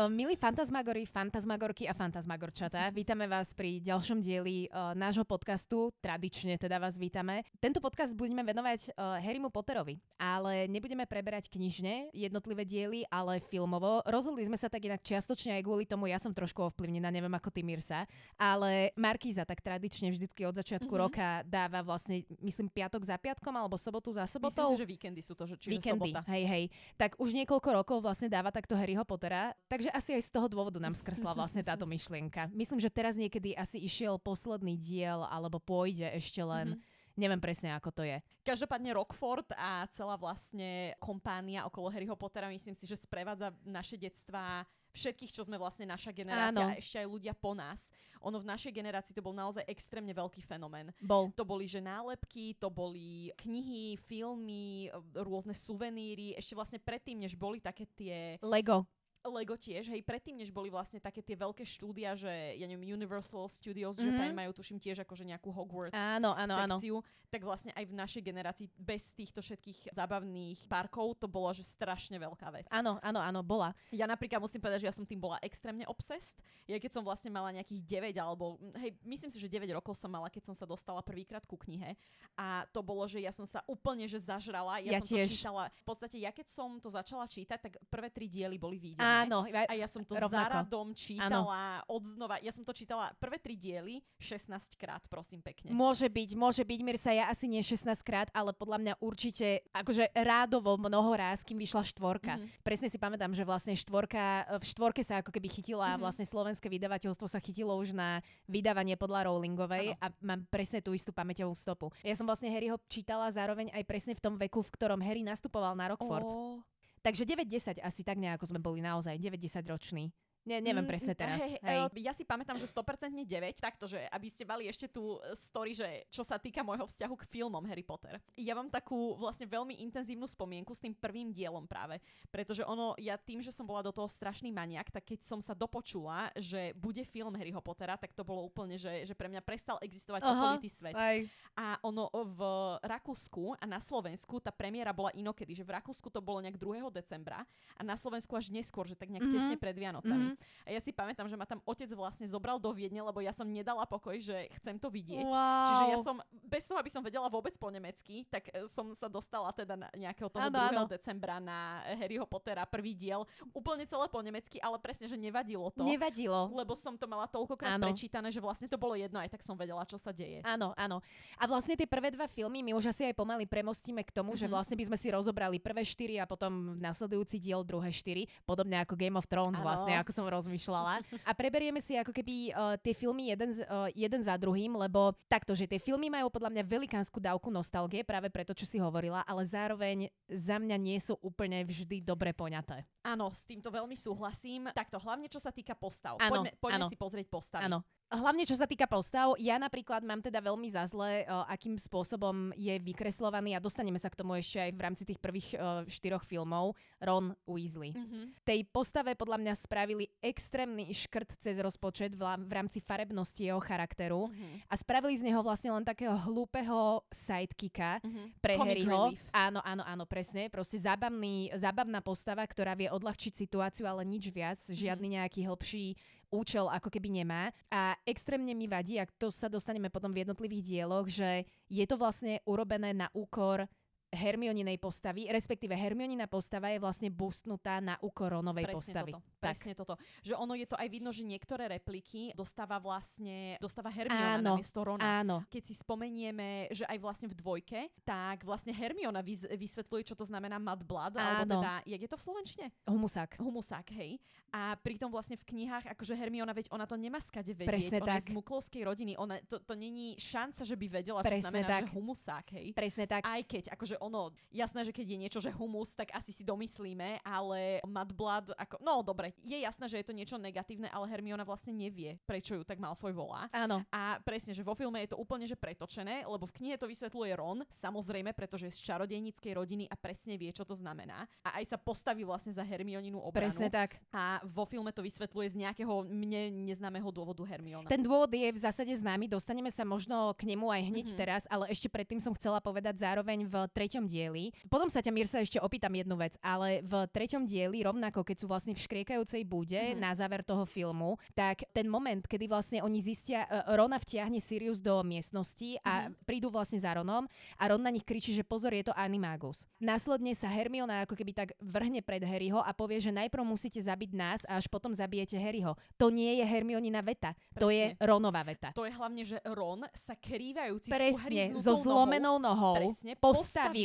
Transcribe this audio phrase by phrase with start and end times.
[0.00, 5.92] Uh, milí fantasmagory, fantasmagorky a fantasmagorčatá, vítame vás pri ďalšom dieli uh, nášho podcastu.
[6.00, 7.44] Tradične teda vás vítame.
[7.60, 14.00] Tento podcast budeme venovať uh, Harrymu Potterovi, ale nebudeme preberať knižne jednotlivé diely, ale filmovo.
[14.08, 17.52] Rozhodli sme sa tak inak čiastočne aj kvôli tomu, ja som trošku ovplyvnená, neviem ako
[17.52, 18.08] ty Mirsa,
[18.40, 21.04] ale Markíza tak tradične vždycky od začiatku mm-hmm.
[21.12, 24.64] roka dáva vlastne, myslím, piatok za piatkom alebo sobotu za sobotou.
[24.64, 26.24] Myslím si, že víkendy sú to, že čiže víkendy, sobota.
[26.32, 26.64] hej, hej.
[26.96, 29.52] Tak už niekoľko rokov vlastne dáva takto Harryho Pottera.
[29.68, 32.46] Tak Takže asi aj z toho dôvodu nám skresla vlastne táto myšlienka.
[32.54, 36.78] Myslím, že teraz niekedy asi išiel posledný diel, alebo pôjde ešte len...
[36.78, 36.98] Mm-hmm.
[37.18, 38.22] Neviem presne, ako to je.
[38.46, 44.64] Každopádne Rockford a celá vlastne kompánia okolo Harryho Pottera, myslím si, že sprevádza naše detstva
[44.94, 46.72] všetkých, čo sme vlastne naša generácia Áno.
[46.72, 47.92] a ešte aj ľudia po nás.
[48.24, 50.94] Ono v našej generácii to bol naozaj extrémne veľký fenomén.
[51.02, 51.28] Bol.
[51.34, 56.38] To boli, že nálepky, to boli knihy, filmy, rôzne suveníry.
[56.38, 58.38] Ešte vlastne predtým, než boli také tie...
[58.40, 58.86] Lego.
[59.28, 63.52] Lego tiež, hej, predtým, než boli vlastne také tie veľké štúdia, že ja neviem, Universal
[63.52, 64.16] Studios mm-hmm.
[64.16, 67.28] Japan majú tuším tiež akože nejakú Hogwarts áno, áno, sekciu, áno.
[67.28, 72.16] tak vlastne aj v našej generácii bez týchto všetkých zábavných parkov to bolo, že strašne
[72.16, 72.66] veľká vec.
[72.72, 73.76] Áno, áno, áno, bola.
[73.92, 76.40] Ja napríklad musím povedať, že ja som tým bola extrémne obsessed.
[76.64, 80.08] Ja keď som vlastne mala nejakých 9 alebo, hej, myslím si, že 9 rokov som
[80.08, 81.92] mala, keď som sa dostala prvýkrát ku knihe
[82.40, 84.80] a to bolo, že ja som sa úplne že zažrala.
[84.80, 85.28] Ja, ja som tiež.
[85.28, 85.64] to čítala.
[85.68, 89.09] V podstate ja keď som to začala čítať, tak prvé tri diely boli videné.
[89.26, 89.38] Áno.
[89.46, 90.30] A ja som to rovnako.
[90.32, 91.90] zaradom čítala ano.
[91.90, 92.38] odznova.
[92.40, 95.74] Ja som to čítala prvé tri diely 16 krát, prosím pekne.
[95.74, 100.14] Môže byť, môže byť, Mirsa, ja asi nie 16 krát, ale podľa mňa určite akože
[100.14, 102.38] rádovo mnoho ráz, kým vyšla štvorka.
[102.38, 102.62] Mm-hmm.
[102.62, 106.02] Presne si pamätám, že vlastne štvorka, v štvorke sa ako keby chytila mm-hmm.
[106.02, 110.02] vlastne slovenské vydavateľstvo sa chytilo už na vydávanie podľa Rowlingovej ano.
[110.02, 111.90] a mám presne tú istú pamäťovú stopu.
[112.04, 115.74] Ja som vlastne Harryho čítala zároveň aj presne v tom veku, v ktorom Harry nastupoval
[115.74, 116.28] na Rockford.
[116.28, 116.60] Oh.
[117.02, 120.12] Takže 9-10 asi tak nejako sme boli naozaj, 9-10 roční.
[120.48, 121.36] Ne, neviem mm, presne teraz.
[121.36, 122.00] Hej, hej.
[122.00, 126.08] Ja si pamätám, že 100% 9, takto, že aby ste mali ešte tú story, že
[126.08, 128.16] čo sa týka môjho vzťahu k filmom Harry Potter.
[128.40, 132.00] Ja mám takú vlastne veľmi intenzívnu spomienku s tým prvým dielom práve,
[132.32, 135.52] pretože ono, ja tým, že som bola do toho strašný maniak, tak keď som sa
[135.52, 139.76] dopočula, že bude film Harryho Pottera, tak to bolo úplne, že, že pre mňa prestal
[139.84, 140.96] existovať Aha, okolitý svet.
[140.96, 141.20] Aj.
[141.52, 142.40] A ono v
[142.80, 146.88] Rakúsku a na Slovensku tá premiéra bola inokedy, že v Rakúsku to bolo nejak 2.
[146.88, 147.44] decembra
[147.76, 149.36] a na Slovensku až neskôr, že tak nejak mm-hmm.
[149.36, 150.26] tesne pred Vianocami.
[150.29, 150.29] Mm-hmm.
[150.66, 153.48] A ja si pamätám, že ma tam otec vlastne zobral do Viedne, lebo ja som
[153.48, 155.26] nedala pokoj, že chcem to vidieť.
[155.26, 155.66] Wow.
[155.66, 159.06] Čiže ja som, bez toho, aby som vedela vôbec po nemecky, tak e, som sa
[159.10, 160.70] dostala teda na nejakého toho ano, 2.
[160.70, 160.82] Ano.
[160.86, 163.26] decembra na Harryho Pottera, prvý diel.
[163.54, 165.82] Úplne celé po nemecky, ale presne, že nevadilo to.
[165.82, 166.50] Nevadilo.
[166.54, 167.90] Lebo som to mala toľkokrát ano.
[167.90, 170.42] prečítané, že vlastne to bolo jedno, aj tak som vedela, čo sa deje.
[170.46, 171.02] Áno, áno.
[171.36, 174.42] A vlastne tie prvé dva filmy my už asi aj pomaly premostíme k tomu, mm-hmm.
[174.42, 174.52] že mhm.
[174.54, 178.94] vlastne by sme si rozobrali prvé štyri a potom nasledujúci diel druhé štyri, podobne ako
[178.96, 179.66] Game of Thrones ano.
[179.66, 181.00] vlastne, ako som rozmýšľala.
[181.24, 185.56] A preberieme si ako keby uh, tie filmy jeden, uh, jeden za druhým, lebo takto,
[185.56, 189.48] že tie filmy majú podľa mňa velikánsku dávku nostalgie, práve preto, čo si hovorila, ale
[189.48, 192.84] zároveň za mňa nie sú úplne vždy dobre poňaté.
[193.00, 194.68] Áno, s týmto veľmi súhlasím.
[194.76, 196.20] Takto, hlavne čo sa týka postav.
[196.20, 197.64] Áno, poďme, poďme si pozrieť postavy.
[197.64, 197.80] Áno.
[198.10, 202.50] Hlavne čo sa týka postav, ja napríklad mám teda veľmi za zle, uh, akým spôsobom
[202.58, 206.26] je vykreslovaný a dostaneme sa k tomu ešte aj v rámci tých prvých uh, štyroch
[206.26, 207.94] filmov, Ron Weasley.
[207.94, 208.42] Mm-hmm.
[208.42, 214.26] Tej postave podľa mňa spravili extrémny škrt cez rozpočet v, v rámci farebnosti jeho charakteru
[214.26, 214.66] mm-hmm.
[214.66, 218.26] a spravili z neho vlastne len takého hlúpeho sidekicka mm-hmm.
[218.42, 219.02] pre Comic Harryho.
[219.14, 219.22] Relief.
[219.30, 220.50] Áno, áno, áno, presne.
[220.50, 224.58] Proste zábavný, zábavná postava, ktorá vie odľahčiť situáciu, ale nič viac.
[224.58, 225.18] Žiadny mm-hmm.
[225.22, 225.86] nejaký hĺbší
[226.30, 227.50] účel ako keby nemá.
[227.68, 231.98] A extrémne mi vadí, ak to sa dostaneme potom v jednotlivých dieloch, že je to
[231.98, 233.66] vlastne urobené na úkor
[234.10, 239.12] Hermioninej postavy, respektíve Hermionina postava je vlastne boostnutá na úkor Ronovej Presne postavy.
[239.14, 239.22] Toto.
[239.38, 239.54] Tak.
[239.54, 239.94] Presne toto.
[240.26, 244.82] Že ono je to aj vidno, že niektoré repliky dostáva vlastne, dostáva Hermiona áno, namiesto
[244.82, 245.22] Rona.
[245.22, 245.46] Áno.
[245.46, 250.26] Keď si spomenieme, že aj vlastne v dvojke, tak vlastne Hermiona vys- vysvetľuje, čo to
[250.26, 251.22] znamená mud blood, áno.
[251.22, 252.66] alebo teda, jak je to v Slovenčine?
[252.90, 253.30] Humusák.
[253.38, 254.18] Humusák, hej.
[254.50, 257.70] A pritom vlastne v knihách, akože Hermiona, veď ona to nemá skade vedieť.
[257.70, 258.26] Presne ona tak.
[258.26, 259.12] je z muklovskej rodiny.
[259.14, 261.82] Ona, to, to není šanca, že by vedela, čo Presne znamená, tak.
[261.86, 262.66] že humusák, hej.
[262.74, 263.22] Presne tak.
[263.22, 267.20] Aj keď, akože ono, jasné, že keď je niečo, že humus, tak asi si domyslíme,
[267.20, 271.76] ale Mudblood, ako, no dobre, je jasné, že je to niečo negatívne, ale Hermiona vlastne
[271.76, 273.52] nevie, prečo ju tak Malfoy volá.
[273.52, 273.84] Áno.
[273.92, 277.32] A presne, že vo filme je to úplne že pretočené, lebo v knihe to vysvetľuje
[277.36, 281.28] Ron, samozrejme, pretože je z čarodejníckej rodiny a presne vie, čo to znamená.
[281.44, 283.52] A aj sa postaví vlastne za Hermioninu obranu.
[283.52, 284.00] Presne tak.
[284.14, 287.92] A vo filme to vysvetľuje z nejakého mne neznámeho dôvodu Hermiona.
[287.92, 291.20] Ten dôvod je v zásade známy, dostaneme sa možno k nemu aj hneď mm-hmm.
[291.20, 293.54] teraz, ale ešte predtým som chcela povedať zároveň v
[293.90, 294.54] treťom dieli.
[294.70, 298.46] Potom sa ťa, Mirsa, ešte opýtam jednu vec, ale v treťom dieli, rovnako keď sú
[298.46, 299.98] vlastne v škriekajúcej bude mm-hmm.
[299.98, 304.78] na záver toho filmu, tak ten moment, kedy vlastne oni zistia, uh, Rona vtiahne Sirius
[304.78, 306.22] do miestnosti a mm-hmm.
[306.22, 307.26] prídu vlastne za Ronom
[307.58, 309.66] a Ron na nich kričí, že pozor, je to Animagus.
[309.82, 314.10] Následne sa Hermiona ako keby tak vrhne pred Harryho a povie, že najprv musíte zabiť
[314.14, 315.74] nás a až potom zabijete Harryho.
[315.98, 317.58] To nie je Hermionina veta, Presne.
[317.58, 318.70] to je Ronova veta.
[318.70, 323.16] To je hlavne, že Ron sa krývajúci Presne, so zlomenou nohou, nohou Presne,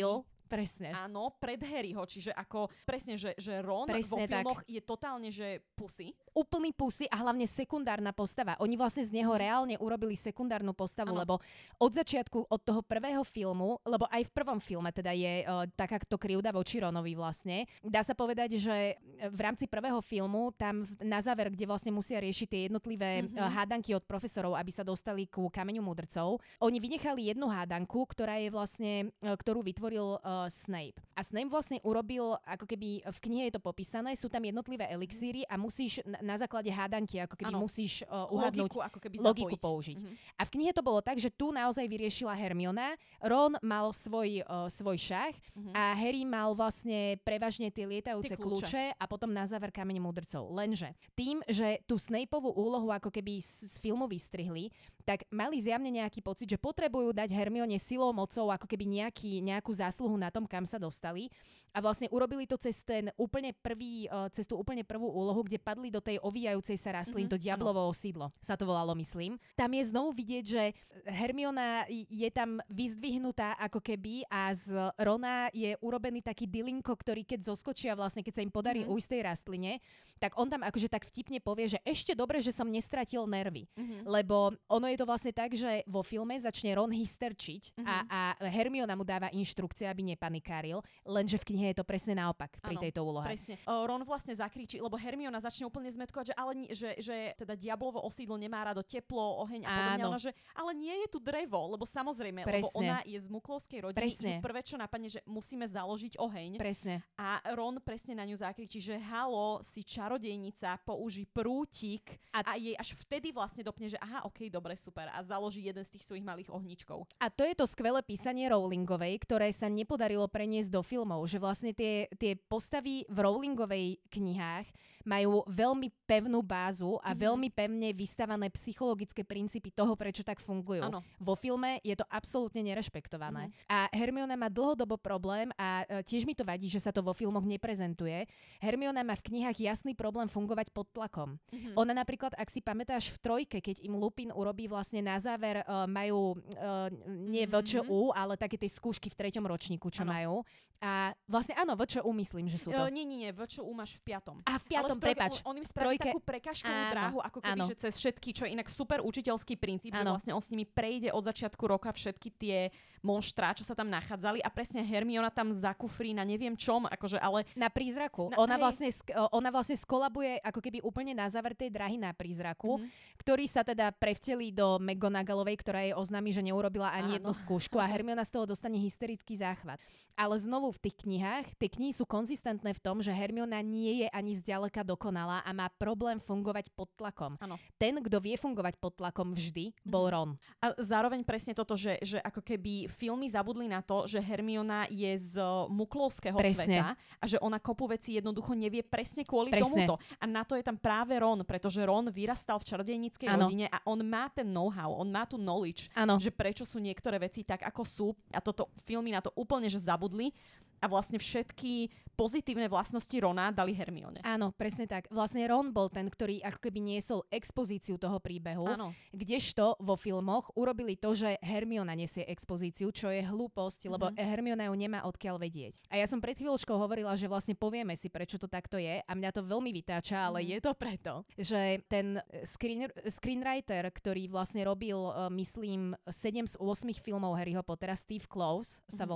[0.01, 0.94] postavil Presne.
[0.94, 4.69] Áno, pred Harryho, čiže ako presne, že, že Ron presne vo filmoch tak.
[4.69, 6.13] je totálne, že pusy.
[6.36, 8.60] Úplný pusy a hlavne sekundárna postava.
[8.60, 9.40] Oni vlastne z neho mhm.
[9.40, 11.24] reálne urobili sekundárnu postavu, ano.
[11.24, 11.36] lebo
[11.80, 16.04] od začiatku, od toho prvého filmu, lebo aj v prvom filme teda je uh, taká
[16.04, 17.64] to krivda voči Ronovi vlastne.
[17.80, 22.48] Dá sa povedať, že v rámci prvého filmu, tam na záver, kde vlastne musia riešiť
[22.52, 23.40] tie jednotlivé mm-hmm.
[23.40, 28.44] uh, hádanky od profesorov, aby sa dostali ku kameňu mudrcov, oni vynechali jednu hádanku, ktorá
[28.44, 28.94] je vlastne,
[29.24, 31.00] uh, ktorú vytvoril uh, Snape.
[31.16, 35.48] A Snape vlastne urobil, ako keby v knihe je to popísané, sú tam jednotlivé elixíry
[35.48, 37.62] a musíš na, na základe hádanky, ako keby ano.
[37.62, 40.00] musíš uh, uhadnúť logiku, ako keby logiku použiť.
[40.01, 40.36] Mm-hmm.
[40.36, 44.66] A v knihe to bolo tak, že tu naozaj vyriešila Hermiona, Ron mal svoj, uh,
[44.68, 45.74] svoj šach mm-hmm.
[45.77, 48.66] a Harry mal vlastne prevažne tie lietajúce tie kľúče.
[48.66, 50.50] kľúče a potom na záver kameň mudrcov.
[50.50, 54.74] Lenže tým, že tú Snapeovú úlohu ako keby z, z filmu vystrihli,
[55.06, 59.69] tak mali zjavne nejaký pocit, že potrebujú dať Hermione silou, mocou, ako keby nejaký, nejakú
[59.69, 61.30] zásluhu na tom, kam sa dostali.
[61.69, 65.62] A vlastne urobili to cez ten úplne prvý, uh, cez tú úplne prvú úlohu, kde
[65.62, 69.38] padli do tej ovíjajúcej sa rastlín, mm-hmm, to diablovo sídlo, sa to volalo, myslím.
[69.54, 70.63] Tam je znovu vidieť, že
[71.06, 77.54] Hermiona je tam vyzdvihnutá ako keby a z Rona je urobený taký dilinko, ktorý keď
[77.54, 78.96] zoskočia vlastne, keď sa im podarí mm-hmm.
[78.96, 79.74] ujsť tej rastline,
[80.18, 83.68] tak on tam akože tak vtipne povie, že ešte dobre, že som nestratil nervy.
[83.75, 84.08] Mm-hmm.
[84.08, 87.86] Lebo ono je to vlastne tak, že vo filme začne Ron hysterčiť mm-hmm.
[87.88, 88.07] a, mhm.
[88.09, 88.19] a
[88.51, 92.83] Hermiona mu dáva inštrukcie, aby nepanikáril, lenže v knihe je to presne naopak pri ano,
[92.83, 93.27] tejto úlohe.
[93.27, 93.56] Presne.
[93.65, 98.01] Uh, Ron vlastne zakričí, lebo Hermiona začne úplne zmetkovať, že ale že, že teda diablovo
[98.03, 100.03] osídlo nemá rado teplo, oheň a podobne.
[100.07, 102.63] Ona, že ale nie je tu drevo, lebo samozrejme, presne.
[102.63, 104.01] lebo ona je z muklovskej rodiny.
[104.01, 104.33] Presne.
[104.39, 106.51] Prvé, čo napadne, že musíme založiť oheň.
[106.62, 107.03] Presne.
[107.19, 112.75] A Ron presne na ňu zakričí, že halo, si čarodejnica, použij prútik a, a jej
[112.77, 116.22] až vtedy vlastne dopne, že aha, ok, dobre, super a založí jeden z tých svojich
[116.22, 117.10] malých ohničkov.
[117.18, 121.74] A to je to skvelé písanie Rowlingovej, ktoré sa nepodarilo preniesť do filmov, že vlastne
[121.74, 124.70] tie, tie postavy v Rowlingovej knihách
[125.06, 127.22] majú veľmi pevnú bázu a mm-hmm.
[127.22, 130.82] veľmi pevne vystavané psychologické princípy toho, prečo tak fungujú.
[130.82, 131.06] Ano.
[131.22, 133.54] Vo filme je to absolútne nerešpektované.
[133.54, 133.70] Mm-hmm.
[133.70, 137.14] A Hermiona má dlhodobo problém a e, tiež mi to vadí, že sa to vo
[137.14, 138.26] filmoch neprezentuje.
[138.58, 141.38] Hermiona má v knihách jasný problém fungovať pod tlakom.
[141.54, 141.78] Mm-hmm.
[141.78, 145.88] Ona napríklad, ak si pamätáš v trojke, keď im Lupin urobí vlastne na záver, uh,
[145.88, 147.63] majú uh, nie mm-hmm.
[147.63, 150.12] VČU, ale také tie skúšky v treťom ročníku, čo ano.
[150.12, 150.36] majú.
[150.83, 152.83] A vlastne áno, VČU myslím, že sú to.
[152.83, 154.44] Uh, nie, nie, nie, VČU máš v piatom.
[154.44, 155.39] A v piatom potom, prepač.
[155.48, 156.12] On, on im trojke...
[156.12, 157.70] takú prekažkovú dráhu, ako keby, áno.
[157.72, 160.03] že cez všetky, čo je inak super učiteľský princíp, áno.
[160.03, 162.58] že vlastne on s nimi prejde od začiatku roka všetky tie
[163.05, 167.46] monštrá, čo sa tam nachádzali a presne Hermiona tam zakufrí na neviem čom, akože ale...
[167.53, 168.34] Na prízraku.
[168.34, 168.89] Na, ona, vlastne,
[169.29, 173.22] ona vlastne skolabuje ako keby úplne na záver tej drahy na prízraku, mm-hmm.
[173.22, 177.17] ktorý sa teda prevtelí do McGonagallovej, ktorá jej oznámi, že neurobila ani Áno.
[177.22, 179.79] jednu skúšku a Hermiona z toho dostane hysterický záchvat.
[180.15, 184.07] Ale znovu v tých knihách, tie knihy sú konzistentné v tom, že Hermiona nie je
[184.12, 187.36] ani zďaleka dokonalá a má problém fungovať pod tlakom.
[187.43, 187.60] Ano.
[187.75, 190.12] Ten, kto vie fungovať pod tlakom vždy, bol mhm.
[190.12, 190.31] Ron.
[190.63, 195.12] A zároveň presne toto, že, že ako keby filmy zabudli na to, že Hermiona je
[195.19, 195.36] z
[195.67, 196.63] muklovského presne.
[196.63, 199.86] sveta a že ona kopu veci jednoducho nevie presne kvôli presne.
[199.89, 199.95] tomuto.
[200.22, 204.00] A na to je tam práve Ron, pretože Ron vyrastal v čarodejníckej rodine a on
[204.05, 206.22] má ten know-how, on má tu knowledge, ano.
[206.22, 208.08] že prečo sú niektoré veci tak, ako sú.
[208.30, 210.32] A toto filmy na to úplne, že zabudli
[210.79, 214.24] a vlastne všetky pozitívne vlastnosti Rona dali Hermione.
[214.24, 215.12] Áno, presne tak.
[215.12, 218.96] Vlastne Ron bol ten, ktorý ako keby niesol expozíciu toho príbehu, Áno.
[219.12, 223.94] kdežto vo filmoch urobili to, že Hermiona nesie expozíciu, čo je hlúposť, mm-hmm.
[223.94, 224.15] lebo mhm.
[224.15, 225.75] Hermiona ju nemá odkiaľ vedieť.
[225.91, 229.12] A ja som pred chvíľočkou hovorila, že vlastne povieme si, prečo to takto je a
[229.12, 230.53] mňa to veľmi vytáča, ale mm-hmm.
[230.55, 236.96] je to preto, že ten screen, screenwriter, ktorý vlastne robil, uh, myslím, 7 z 8
[237.03, 239.12] filmov Harryho Pottera, Steve Close sa mm-hmm.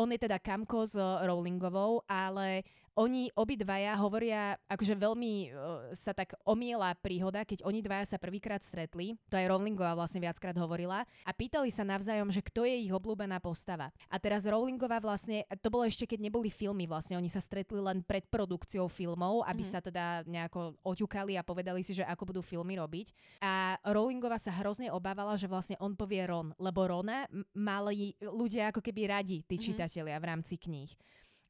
[0.00, 2.64] On je teda kamko s Rowlingovou, ale
[3.00, 5.48] oni obidvaja hovoria, akože veľmi uh,
[5.96, 10.52] sa tak omiela príhoda, keď oni dvaja sa prvýkrát stretli, to aj Rowlingová vlastne viackrát
[10.60, 13.88] hovorila, a pýtali sa navzájom, že kto je ich obľúbená postava.
[14.12, 18.04] A teraz Rowlingová vlastne, to bolo ešte keď neboli filmy vlastne, oni sa stretli len
[18.04, 19.72] pred produkciou filmov, aby mm-hmm.
[19.72, 23.40] sa teda nejako oťukali a povedali si, že ako budú filmy robiť.
[23.40, 27.24] A Rowlingová sa hrozne obávala, že vlastne on povie Ron, lebo Rona
[27.56, 29.64] mali ľudia ako keby radi, tí mm-hmm.
[29.72, 30.92] čitatelia v rámci kníh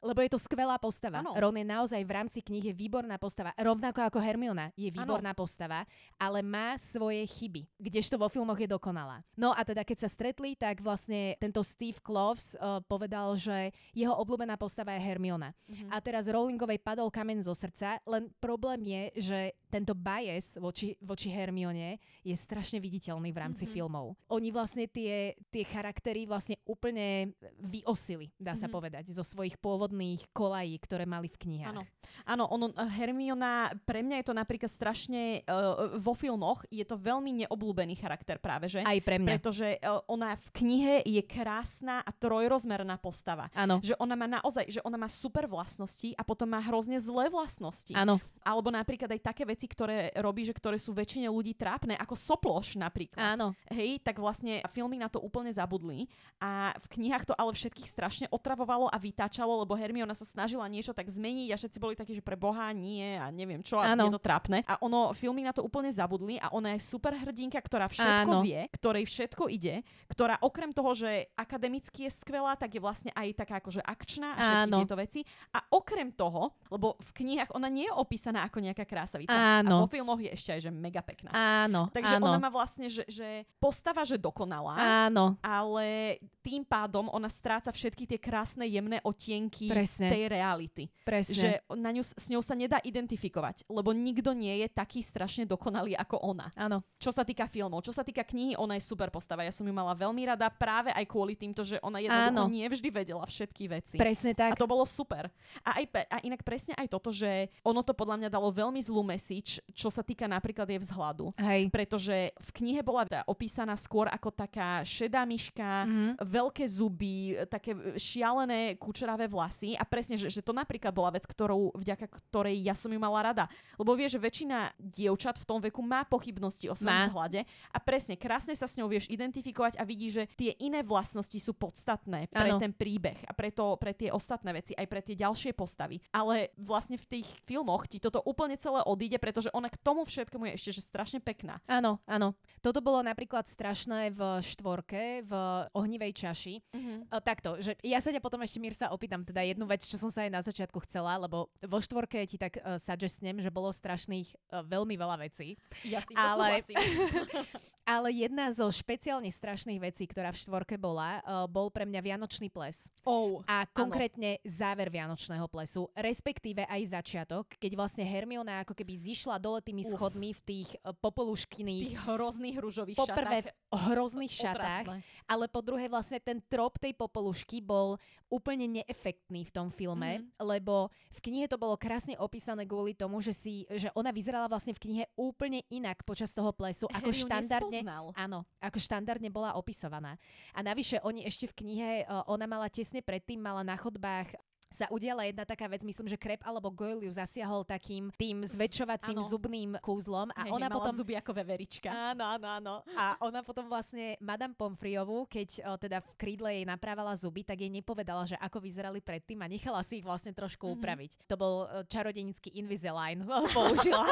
[0.00, 1.20] lebo je to skvelá postava.
[1.20, 1.36] Ano.
[1.36, 3.52] Ron je naozaj v rámci knihy výborná postava.
[3.56, 5.38] Rovnako ako Hermiona je výborná ano.
[5.38, 5.84] postava,
[6.16, 9.20] ale má svoje chyby, kdežto vo filmoch je dokonalá.
[9.36, 14.16] No a teda keď sa stretli, tak vlastne tento Steve Kloves uh, povedal, že jeho
[14.16, 15.52] obľúbená postava je Hermiona.
[15.68, 15.92] Mhm.
[15.92, 19.40] A teraz Rowlingovej padol kamen zo srdca, len problém je, že
[19.70, 23.76] tento bias voči, voči Hermione je strašne viditeľný v rámci mm-hmm.
[23.78, 24.18] filmov.
[24.28, 28.74] Oni vlastne tie, tie charaktery vlastne úplne vyosili, dá sa mm-hmm.
[28.74, 31.70] povedať, zo svojich pôvodných kolají, ktoré mali v knihách.
[31.70, 31.82] Áno,
[32.26, 37.46] Áno ono, Hermiona, pre mňa je to napríklad strašne, uh, vo filmoch je to veľmi
[37.46, 38.80] neobľúbený charakter práve, že?
[38.82, 39.30] Aj pre mňa.
[39.38, 43.48] Pretože uh, ona v knihe je krásna a trojrozmerná postava.
[43.54, 43.78] Áno.
[43.84, 47.92] Že ona má naozaj, že ona má super vlastnosti a potom má hrozne zlé vlastnosti.
[47.92, 48.18] Áno.
[48.40, 52.78] Alebo napríklad aj také veci, ktoré robí, že ktoré sú väčšine ľudí trápne, ako soploš
[52.78, 53.36] napríklad.
[53.36, 53.52] Áno.
[53.72, 56.06] Hej, tak vlastne filmy na to úplne zabudli
[56.40, 60.92] a v knihách to ale všetkých strašne otravovalo a vytáčalo, lebo Hermiona sa snažila niečo
[60.96, 64.12] tak zmeniť a všetci boli takí, že pre Boha nie a neviem čo a je
[64.12, 64.64] to trápne.
[64.68, 68.44] A ono, filmy na to úplne zabudli a ona je super hrdinka, ktorá všetko ano.
[68.44, 73.28] vie, ktorej všetko ide, ktorá okrem toho, že akademicky je skvelá, tak je vlastne aj
[73.36, 75.20] taká akože akčná a všetky tieto veci.
[75.54, 79.32] A okrem toho, lebo v knihách ona nie je opísaná ako nejaká krásavica.
[79.58, 79.76] Áno.
[79.76, 81.34] A vo filmoch je ešte aj, že mega pekná.
[81.34, 81.90] Áno.
[81.90, 82.30] Takže áno.
[82.30, 85.08] ona má vlastne, že, že postava, že dokonalá.
[85.10, 85.34] Áno.
[85.42, 90.88] Ale tým pádom ona stráca všetky tie krásne jemné otienky Presne tej reality.
[91.04, 91.36] Presne.
[91.36, 95.92] Že na ňu, s ňou sa nedá identifikovať, lebo nikto nie je taký strašne dokonalý
[96.00, 96.48] ako ona.
[96.56, 96.80] Áno.
[96.96, 99.44] Čo sa týka filmov, čo sa týka knihy, ona je super postava.
[99.44, 102.48] Ja som ju mala veľmi rada práve aj kvôli týmto, že ona jednoducho Áno.
[102.48, 103.96] nie vždy vedela všetky veci.
[104.00, 104.56] Presne tak.
[104.56, 105.28] A to bolo super.
[105.64, 109.04] A, aj, a inak presne aj toto, že ono to podľa mňa dalo veľmi zlú
[109.40, 111.32] message, čo sa týka napríklad jej vzhľadu.
[111.40, 111.72] Hej.
[111.72, 116.10] Pretože v knihe bola teda opísaná skôr ako taká šedá myška, mm-hmm.
[116.20, 121.72] veľké zuby, také šialené kučeravé vlasy a presne, že, že to napríklad bola vec, ktorou,
[121.72, 123.48] vďaka ktorej ja som ju mala rada.
[123.80, 127.40] Lebo vie, že väčšina dievčat v tom veku má pochybnosti o svojom vzhľade
[127.72, 131.56] a presne, krásne sa s ňou vieš identifikovať a vidí, že tie iné vlastnosti sú
[131.56, 132.60] podstatné pre ano.
[132.60, 136.02] ten príbeh a preto pre tie ostatné veci, aj pre tie ďalšie postavy.
[136.12, 140.50] Ale vlastne v tých filmoch ti toto úplne celé odíde, pretože ona k tomu všetkému
[140.50, 141.62] je ešte že strašne pekná.
[141.70, 142.34] Áno, áno.
[142.58, 145.32] Toto bolo napríklad strašné v štvorke, v
[145.70, 146.58] ohnivej čaši.
[146.74, 146.98] Mm-hmm.
[147.14, 150.10] O, takto, že ja sa ťa potom ešte Mirsa opýtam teda jednu vec, čo som
[150.10, 154.34] sa aj na začiatku chcela, lebo vo štvorke ti tak uh, suggestnem, že bolo strašných
[154.50, 155.54] uh, veľmi veľa vecí.
[155.86, 156.58] Ja s tým ale...
[157.90, 162.46] ale jedna zo špeciálne strašných vecí, ktorá v štvorke bola, uh, bol pre mňa Vianočný
[162.46, 162.86] ples.
[163.02, 164.46] Oh, a konkrétne áno.
[164.46, 169.98] záver Vianočného plesu, respektíve aj začiatok, keď vlastne Hermiona ako keby zišla dole tými Uf.
[169.98, 171.98] schodmi v tých uh, popoluškyných...
[171.98, 173.10] Tých hrozných rúžových šatách.
[173.10, 173.50] Poprvé v
[173.90, 174.86] hrozných šatách,
[175.26, 177.98] ale po druhé vlastne ten trop tej popolušky bol
[178.30, 180.40] úplne neefektný v tom filme, mm.
[180.40, 184.72] lebo v knihe to bolo krásne opísané kvôli tomu, že si, že ona vyzerala vlastne
[184.72, 187.82] v knihe úplne inak počas toho plesu, ako štandardne,
[188.14, 190.14] áno, ako štandardne bola opisovaná.
[190.54, 191.88] A navyše oni ešte v knihe,
[192.30, 194.32] ona mala tesne predtým, mala na chodbách
[194.70, 199.18] sa udiala jedna taká vec, myslím, že Krep alebo Goyle ju zasiahol takým tým zväčšovacím
[199.18, 199.26] ano.
[199.26, 200.94] zubným kúzlom a Hej, ona potom...
[200.94, 201.90] zuby ako veverička.
[201.90, 202.74] Áno, áno, áno.
[202.94, 207.58] A ona potom vlastne Madame Pomfriovu, keď o, teda v krídle jej naprávala zuby, tak
[207.58, 210.78] jej nepovedala, že ako vyzerali predtým a nechala si ich vlastne trošku mm-hmm.
[210.78, 211.10] upraviť.
[211.26, 211.54] To bol
[211.90, 214.06] čarodenický Invisalign použila.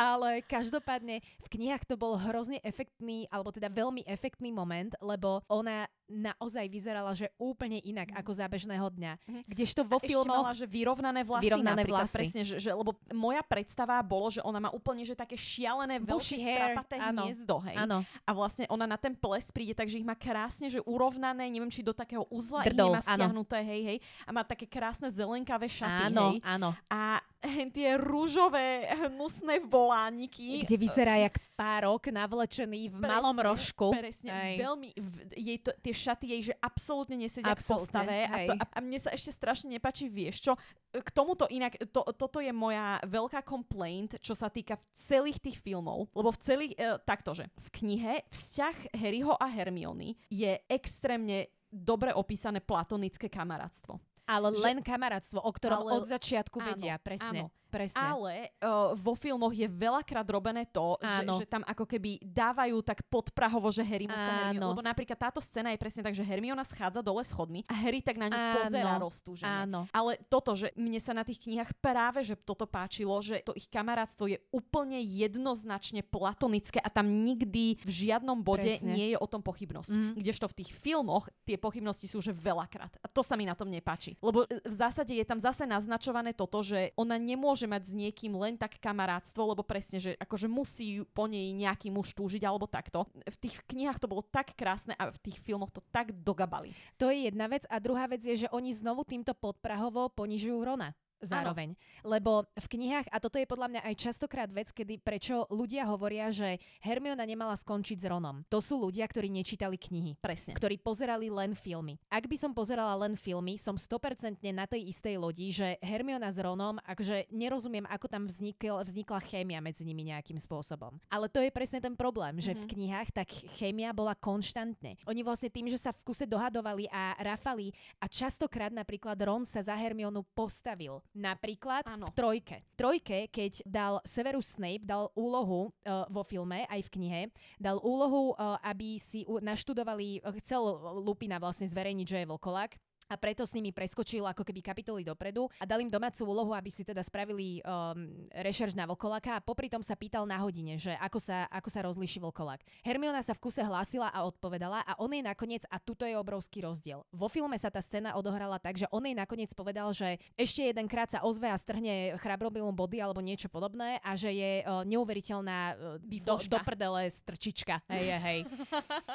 [0.00, 5.84] Ale každopádne v knihách to bol hrozne efektný, alebo teda veľmi efektný moment, lebo ona
[6.10, 8.18] naozaj vyzerala, že úplne inak mm.
[8.18, 9.12] ako za bežného dňa.
[9.30, 9.42] Mm.
[9.46, 10.26] Kdežto vo a filmoch...
[10.26, 12.16] mala, že vyrovnané vlasy vyrovnané vlasy.
[12.18, 16.36] presne, že, že, lebo moja predstava bolo, že ona má úplne, že také šialené, veľké
[16.36, 17.76] strapaté hniezdo, hej.
[17.78, 18.02] Áno.
[18.26, 21.86] A vlastne ona na ten ples príde, takže ich má krásne, že urovnané, neviem, či
[21.86, 23.98] do takého uzla Drdol, ich má stiahnuté, hej, hej.
[24.26, 26.38] A má také krásne zelenkavé šaty, áno, hej.
[26.42, 27.22] Áno, A
[27.76, 30.64] tie rúžové hnusné volániky.
[30.64, 33.88] Kde vyzerá jak párok navlečený v presne, malom rožku.
[33.92, 34.56] Presne, Aj.
[34.56, 38.16] veľmi, v, jej to, tie šaty jej, že absolútne nesedia absolútne, k postave.
[38.24, 40.52] A, to, a, mne sa ešte strašne nepačí, vieš čo,
[40.90, 46.08] k tomuto inak, to, toto je moja veľká complaint, čo sa týka celých tých filmov,
[46.16, 52.58] lebo v celých, e, taktože, v knihe vzťah Harryho a Hermiony je extrémne dobre opísané
[52.58, 54.00] platonické kamarátstvo.
[54.30, 54.62] Ale že...
[54.62, 55.90] len kamarátstvo, o ktorom ale...
[56.00, 57.50] od začiatku áno, vedia, presne.
[57.50, 57.59] Áno.
[57.70, 58.02] Presne.
[58.02, 63.06] Ale uh, vo filmoch je veľakrát robené to, že, že tam ako keby dávajú tak
[63.06, 64.66] podprahovo, že Harry musí Hermione.
[64.74, 68.18] Lebo napríklad táto scéna je presne tak, že Hermiona schádza dole schodmi a Harry tak
[68.18, 69.70] na ňu pozerá roztúžené.
[69.70, 69.86] Áno.
[69.94, 73.70] Ale toto, že mne sa na tých knihách práve že toto páčilo, že to ich
[73.70, 78.90] kamarátstvo je úplne jednoznačne platonické a tam nikdy v žiadnom bode presne.
[78.90, 79.92] nie je o tom pochybnosť.
[79.94, 80.12] Mm.
[80.18, 82.96] Kdežto v tých filmoch tie pochybnosti sú že veľakrát.
[83.00, 84.16] A to sa mi na tom nepáči.
[84.20, 87.92] Lebo e, v zásade je tam zase naznačované toto, že ona nemôže nemôže mať s
[87.92, 92.64] niekým len tak kamarátstvo, lebo presne, že akože musí po nej nejaký muž túžiť alebo
[92.64, 93.04] takto.
[93.28, 96.72] V tých knihách to bolo tak krásne a v tých filmoch to tak dogabali.
[96.96, 100.96] To je jedna vec a druhá vec je, že oni znovu týmto podprahovo ponižujú Rona
[101.20, 101.76] zároveň.
[101.76, 102.16] Ano.
[102.16, 106.32] Lebo v knihách, a toto je podľa mňa aj častokrát vec, kedy prečo ľudia hovoria,
[106.32, 108.42] že Hermiona nemala skončiť s Ronom.
[108.48, 110.16] To sú ľudia, ktorí nečítali knihy.
[110.20, 110.56] Presne.
[110.56, 112.00] Ktorí pozerali len filmy.
[112.08, 116.40] Ak by som pozerala len filmy, som 100% na tej istej lodi, že Hermiona s
[116.40, 120.96] Ronom, akože nerozumiem, ako tam vznikl, vznikla chémia medzi nimi nejakým spôsobom.
[121.12, 122.60] Ale to je presne ten problém, že mm-hmm.
[122.60, 122.72] v mhm.
[122.72, 123.28] knihách tak
[123.60, 124.96] chémia bola konštantne.
[125.04, 129.60] Oni vlastne tým, že sa v kuse dohadovali a rafali a častokrát napríklad Ron sa
[129.60, 132.06] za Hermionu postavil Napríklad ano.
[132.06, 132.56] v trojke.
[132.78, 137.22] Trojke, keď dal Severus Snape, dal úlohu uh, vo filme, aj v knihe,
[137.58, 140.62] dal úlohu, uh, aby si uh, naštudovali, uh, chcel
[141.02, 142.78] Lupina vlastne zverejniť, že je vlkolák,
[143.10, 146.70] a preto s nimi preskočil ako keby kapitoly dopredu a dal im domácu úlohu, aby
[146.70, 150.94] si teda spravili um, rešerš na vlkolaka a popri tom sa pýtal na hodine, že
[151.02, 152.62] ako sa, ako sa rozlíši vlkolak.
[152.86, 156.62] Hermiona sa v kuse hlásila a odpovedala a on jej nakoniec, a tuto je obrovský
[156.62, 157.02] rozdiel.
[157.10, 161.10] Vo filme sa tá scéna odohrala tak, že on jej nakoniec povedal, že ešte jedenkrát
[161.10, 165.98] sa ozve a strhne chrabrobilom body alebo niečo podobné a že je uh, neuveriteľná uh,
[165.98, 167.82] do, do prdele strčička.
[167.90, 168.38] Hej, hej.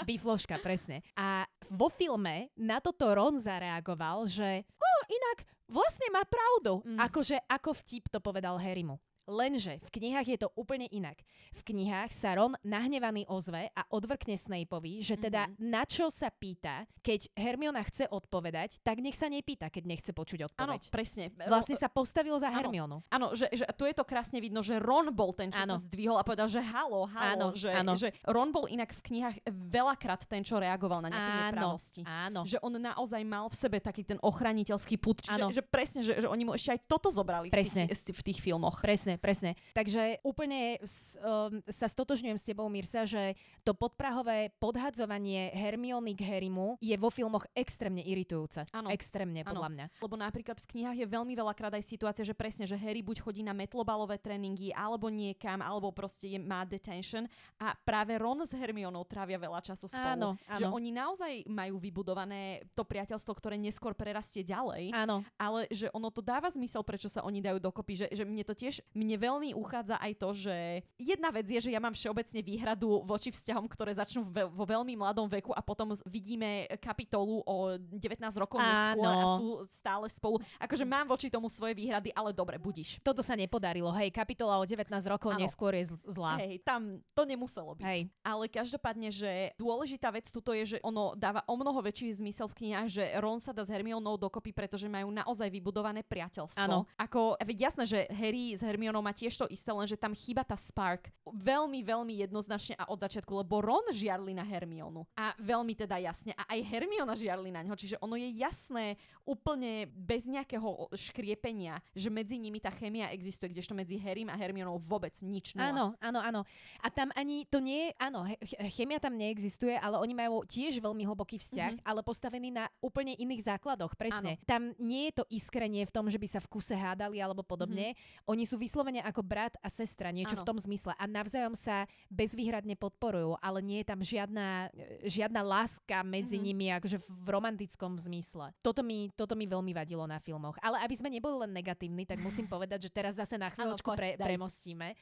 [0.03, 1.05] Bifloška, presne.
[1.15, 3.84] A vo filme na toto Ron zareagoval,
[4.25, 6.81] že oh, inak vlastne má pravdu.
[6.81, 6.97] Mm.
[6.97, 8.97] Akože ako vtip to povedal Harrymu.
[9.25, 11.17] Lenže v knihách je to úplne inak.
[11.57, 15.65] V knihách sa Ron nahnevaný ozve a odvrkne Snapeovi, že teda mm-hmm.
[15.65, 20.53] na čo sa pýta, keď Hermiona chce odpovedať, tak nech sa nepýta, keď nechce počuť
[20.53, 20.81] odpoveď.
[20.87, 21.33] Áno, presne.
[21.33, 23.01] Vlastne sa postavil za Hermionu.
[23.09, 25.77] Áno, že, že tu je to krásne vidno, že Ron bol ten, čo ano.
[25.77, 27.97] sa zdvihol a povedal, že halo, halo, ano, že, ano.
[27.97, 32.01] že Ron bol inak v knihách veľakrát ten, čo reagoval na nejaké nepravosti.
[32.05, 32.45] Áno.
[32.45, 36.27] Že on naozaj mal v sebe taký ten ochraniteľský put, čiže, že presne, že, že
[36.29, 37.89] oni mu ešte aj toto zobrali presne.
[37.89, 38.77] V, tých, v tých filmoch.
[38.83, 43.35] Presne presne, Takže úplne s, um, sa stotožňujem s tebou, Mirsa, že
[43.67, 48.65] to podprahové podhadzovanie Hermiony k Harrymu je vo filmoch extrémne iritujúce.
[48.71, 48.87] Ano.
[48.89, 49.75] Extrémne, podľa ano.
[49.75, 49.85] mňa.
[49.99, 53.43] Lebo napríklad v knihách je veľmi veľakrát aj situácia, že presne, že Harry buď chodí
[53.43, 57.29] na metlobalové tréningy, alebo niekam, alebo proste je, má detention
[57.61, 60.17] a práve Ron s Hermionou trávia veľa času spolu.
[60.17, 60.59] Áno, áno.
[60.59, 64.89] Že oni naozaj majú vybudované to priateľstvo, ktoré neskôr prerastie ďalej.
[64.97, 65.21] Áno.
[65.37, 67.93] Ale že ono to dáva zmysel, prečo sa oni dajú dokopy.
[68.01, 70.55] Že, že mne to tiež, mne veľmi veľmi uchádza aj to, že
[70.97, 75.29] jedna vec je, že ja mám všeobecne výhradu voči vzťahom, ktoré začnú vo veľmi mladom
[75.29, 77.99] veku a potom vidíme kapitolu o 19
[78.39, 80.39] rokov neskôr a sú stále spolu.
[80.57, 82.97] Akože mám voči tomu svoje výhrady, ale dobre, budíš.
[83.03, 83.91] Toto sa nepodarilo.
[83.91, 85.41] Hej, kapitola o 19 rokov ano.
[85.43, 86.39] neskôr je zlá.
[86.39, 87.85] Hej, tam to nemuselo byť.
[87.85, 87.99] Hej.
[88.23, 92.57] Ale každopádne, že dôležitá vec tuto je, že ono dáva o mnoho väčší zmysel v
[92.63, 96.63] knihách, že Ron sa dá s Hermionou dokopy, pretože majú naozaj vybudované priateľstvo.
[96.63, 96.87] Ano.
[96.95, 100.59] Ako, veď jasné, že Harry s Hermionou má tiež to isté, lenže tam chýba tá
[100.59, 105.07] spark veľmi, veľmi jednoznačne a od začiatku, lebo Ron žiarli na Hermionu.
[105.15, 106.35] A veľmi teda jasne.
[106.35, 112.13] A aj Hermiona žiarli na ňo, čiže ono je jasné úplne bez nejakého škriepenia, že
[112.13, 115.73] medzi nimi tá chemia existuje, kdežto medzi Harrym a Hermionou vôbec nič nula.
[115.73, 116.41] Áno, áno, áno.
[116.79, 118.29] A tam ani to nie je, áno,
[118.71, 121.89] chemia tam neexistuje, ale oni majú tiež veľmi hlboký vzťah, mm-hmm.
[121.89, 124.37] ale postavený na úplne iných základoch, presne.
[124.37, 124.45] Áno.
[124.45, 127.97] Tam nie je to iskrenie v tom, že by sa v kuse hádali alebo podobne.
[127.97, 128.29] Mm-hmm.
[128.29, 130.45] Oni sú vyslovene ako brat a sestra, niečo ano.
[130.45, 130.93] v tom zmysle.
[131.01, 134.69] A navzájom sa bezvýhradne podporujú, ale nie je tam žiadna,
[135.01, 136.45] žiadna láska medzi mm-hmm.
[136.45, 138.53] nimi, akože v romantickom zmysle.
[138.61, 140.59] Toto mi, toto mi veľmi vadilo na filmoch.
[140.59, 144.19] Ale aby sme neboli len negatívni, tak musím povedať, že teraz zase na chvíľočku pre,
[144.19, 144.93] premostíme.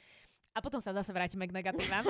[0.54, 2.06] A potom sa zase vrátime k negatívam.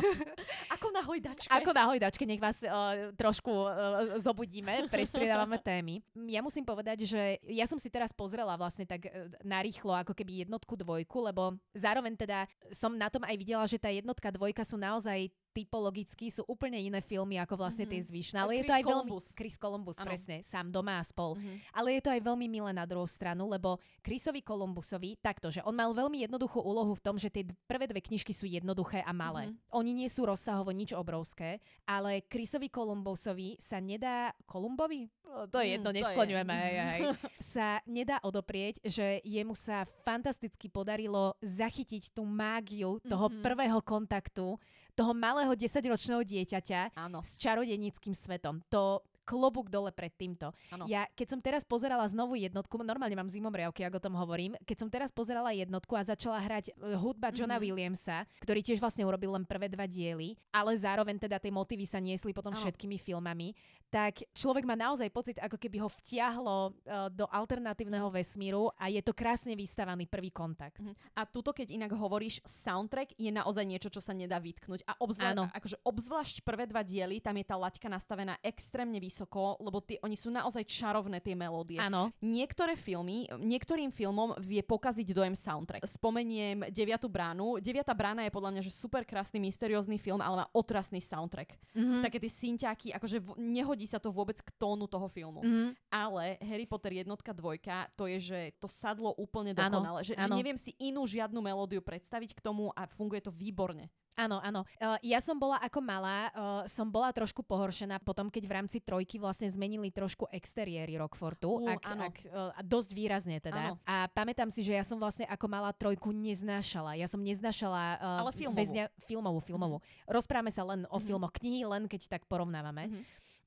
[0.80, 1.52] Ako na hojdačke.
[1.52, 6.00] Ako na hojdačke, nech vás uh, trošku uh, zobudíme, prestriedávame témy.
[6.24, 10.48] Ja musím povedať, že ja som si teraz pozrela vlastne tak uh, narýchlo ako keby
[10.48, 14.80] jednotku, dvojku, lebo zároveň teda som na tom aj videla, že tá jednotka, dvojka sú
[14.80, 18.04] naozaj typologicky sú úplne iné filmy ako vlastne mm-hmm.
[18.04, 18.36] tie zvyšné.
[18.36, 19.24] Ale Chris je to aj Columbus.
[19.24, 19.38] veľmi...
[19.40, 20.06] Chris Columbus, Áno.
[20.06, 20.36] presne.
[20.44, 21.32] Sám doma a spol.
[21.34, 21.72] Mhm.
[21.72, 25.72] Ale je to aj veľmi milé na druhú stranu, lebo Chrisovi Columbusovi, takto, že on
[25.72, 29.48] mal veľmi jednoduchú úlohu v tom, že tie prvé dve knižky sú jednoduché a malé.
[29.48, 29.72] Mhm.
[29.72, 34.36] Oni nie sú rozsahovo nič obrovské, ale Chrisovi Columbusovi sa nedá...
[34.44, 35.08] Kolumbovi?
[35.26, 35.96] O, To je Mm, jedno, je.
[36.00, 36.54] neskloňujeme.
[36.54, 37.00] Hej, hej.
[37.38, 43.42] sa nedá odoprieť, že jemu sa fantasticky podarilo zachytiť tú mágiu toho Mhm.
[43.42, 44.56] prvého kontaktu,
[44.96, 48.64] toho malého desaťročného dieťaťa Áno, s čarodenickým svetom.
[48.72, 50.54] To klobúk dole pred týmto.
[50.70, 50.86] áno.
[50.86, 54.76] Ja, keď som teraz pozerala znovu jednotku, normálne mám zimomriavky, ak o tom hovorím, keď
[54.78, 57.62] som teraz pozerala jednotku a začala hrať e, hudba Johna Mhm.
[57.62, 61.98] Williamsa, ktorý tiež vlastne urobil len prvé dva diely, ale zároveň teda tie motívy sa
[61.98, 62.60] niesli potom Áno.
[62.60, 63.56] všetkými filmami,
[63.88, 69.00] tak človek má naozaj pocit, ako keby ho vtiahlo e, do alternatívneho vesmíru a je
[69.00, 70.76] to krásne vystavaný prvý kontakt.
[70.78, 70.92] Mhm.
[71.16, 74.84] A tuto, keď inak hovoríš soundtrack, je naozaj niečo, čo sa nedá vytknúť.
[74.84, 79.15] A obzvlášť, akože obzvlášť prvé dva diely, tam je tá laťka nastavená extrémne vysoko,
[79.62, 81.80] lebo tie, oni sú naozaj čarovné, tie melódie.
[81.80, 85.86] Áno, Niektoré filmy, niektorým filmom vie pokaziť dojem soundtrack.
[85.86, 87.62] Spomeniem Deviatu bránu.
[87.62, 91.54] Deviata brána je podľa mňa že super krásny, mysteriózny film, ale má otrasný soundtrack.
[91.72, 92.02] mhm.
[92.02, 95.40] Také tie synťáky, akože v, nehodí sa to vôbec k tónu toho filmu.
[95.40, 95.78] Mhm.
[95.88, 100.00] Ale Harry Potter jednotka, dvojka, to je, že to sadlo úplne Áno, dokonale.
[100.02, 100.36] Že, že áno.
[100.36, 103.86] neviem si inú žiadnu melódiu predstaviť k tomu a funguje to výborne.
[104.16, 104.64] Áno, áno.
[104.80, 108.76] Uh, ja som bola ako malá, uh, som bola trošku pohoršená potom, keď v rámci
[108.80, 111.60] trojky vlastne zmenili trošku exteriéry Rockfortu.
[111.60, 112.02] Ú, ak, áno.
[112.08, 113.76] ak, uh, dosť výrazne teda.
[113.76, 113.78] Áno.
[113.84, 116.96] A pamätám si, že ja som vlastne ako malá trojku neznášala.
[116.96, 118.56] Ja som neznášala uh, Ale filmovú.
[118.56, 119.76] väzňa, filmovú, filmovú.
[120.08, 121.04] Rozprávame sa len o Mhm.
[121.04, 122.88] filmoch, knihy len keď tak porovnávame.
[122.88, 123.04] Mhm.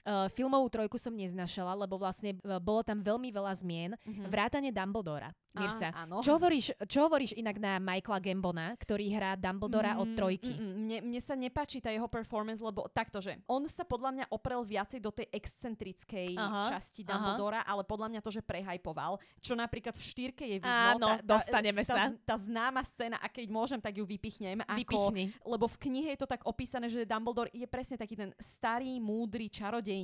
[0.09, 3.93] Uh, filmovú trojku som neznášala, lebo vlastne uh, bolo tam veľmi veľa zmien.
[4.09, 4.25] Mhm.
[4.25, 5.29] Vrátane Dumbledora.
[5.49, 5.89] Mirsa.
[5.89, 6.21] Á, áno.
[6.21, 10.53] Čo hovoríš, čo hovoríš inak na Michaela Gambona, ktorý hrá Dumbledora od Mm, trojky?
[10.53, 14.13] mm, mm, Mne, mne sa nepáči tá jeho performance, lebo takto, že on sa podľa
[14.13, 19.17] mňa oprel viacej do tej excentrickej Aha, časti Dumbledora, ale podľa mňa to, že prehajpoval,
[19.41, 20.97] čo napríklad v štýrke je vidno.
[20.97, 22.01] Áno, dostaneme tá, sa.
[22.23, 24.61] Tá, tá známa scéna, a keď môžem, tak ju vypichnem.
[24.63, 24.77] Ako,
[25.11, 25.33] Vypichni.
[25.43, 29.49] lebo v knihe je to tak opísané, že Dumbledore je presne taký ten starý, múdry
[29.49, 29.98] čarodejník.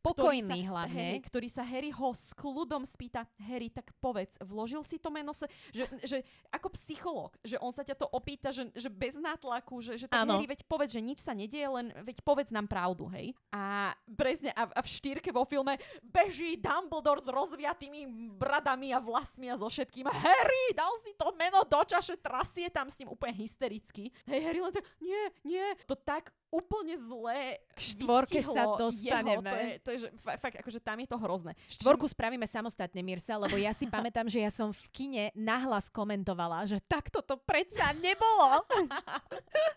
[0.00, 0.96] Ktorý Pokojný sa, hlavne.
[0.96, 5.36] Harry, ktorý sa Harryho s kľudom spýta, Harry, tak povedz, vložil si to meno,
[5.70, 10.00] že, že ako psychológ, že on sa ťa to opýta, že, že bez nátlaku, že,
[10.00, 10.24] že tak.
[10.24, 13.36] Harry, veď povedz, že nič sa nedieje, len veď povedz nám pravdu, hej.
[13.52, 19.52] A presne, a, a v štýrke vo filme beží Dumbledore s rozviatými bradami a vlasmi
[19.52, 20.08] a so všetkým.
[20.08, 24.08] Harry, dal si to meno do čaše, trasie tam s ním úplne hystericky.
[24.24, 29.50] Hej, Harry len tak, nie, nie, to tak úplne zlé štvorke sa vystiahlo dostaneme.
[29.50, 31.52] To je, to je že, fa- fakt, akože tam je to hrozné.
[31.70, 36.64] Štvorku spravíme samostatne, Mirsa, lebo ja si pamätám, že ja som v kine nahlas komentovala,
[36.64, 38.64] že takto to predsa nebolo.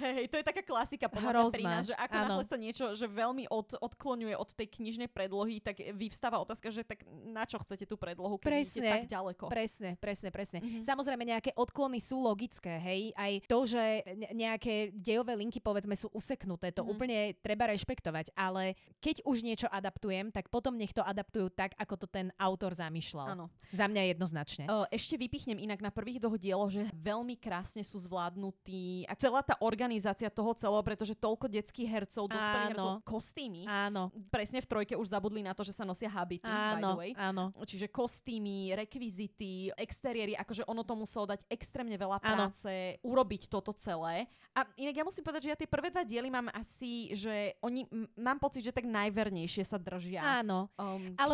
[0.00, 2.24] Hej, hej, to je taká klasika podľa pri nás, že ako áno.
[2.32, 6.80] náhle sa niečo že veľmi od, odklonuje od tej knižnej predlohy, tak vyvstáva otázka, že
[6.82, 9.44] tak na čo chcete tú predlohu, keď Presne, tak ďaleko.
[9.46, 10.58] Presne, presne, presne.
[10.58, 10.80] Mhm.
[10.80, 13.12] Samozrejme, nejaké odklony sú logické, hej.
[13.12, 16.88] Aj to, že ne- nejaké dejové linky, povedzme, sú useknuté, to Mhm.
[16.88, 18.29] úplne treba rešpektovať.
[18.36, 22.76] Ale keď už niečo adaptujem, tak potom nech to adaptujú tak, ako to ten autor
[22.76, 23.32] zamýšľal.
[23.32, 23.46] Áno.
[23.72, 24.64] Za mňa jednoznačne.
[24.92, 29.56] Ešte vypichnem inak na prvých dvoch dieloch, že veľmi krásne sú zvládnutí a celá tá
[29.60, 32.76] organizácia toho celého, pretože toľko detských hercov, dospelých Áno.
[32.76, 33.62] hercov, kostýmy.
[33.66, 36.90] Áno, Presne v trojke už zabudli na to, že sa nosia habity, by the áno,
[37.00, 37.10] way.
[37.16, 37.44] áno.
[37.64, 42.50] Čiže kostýmy, rekvizity, exteriéry, akože ono to muselo dať extrémne veľa Áno.
[42.50, 44.28] práce, urobiť toto celé.
[44.54, 47.86] A inak ja musím povedať, že ja tie prvé dva diely mám asi, že oni,
[48.20, 50.68] mám pocit, že tak najvernejšie sa držia Áno.
[50.76, 51.32] um, Ale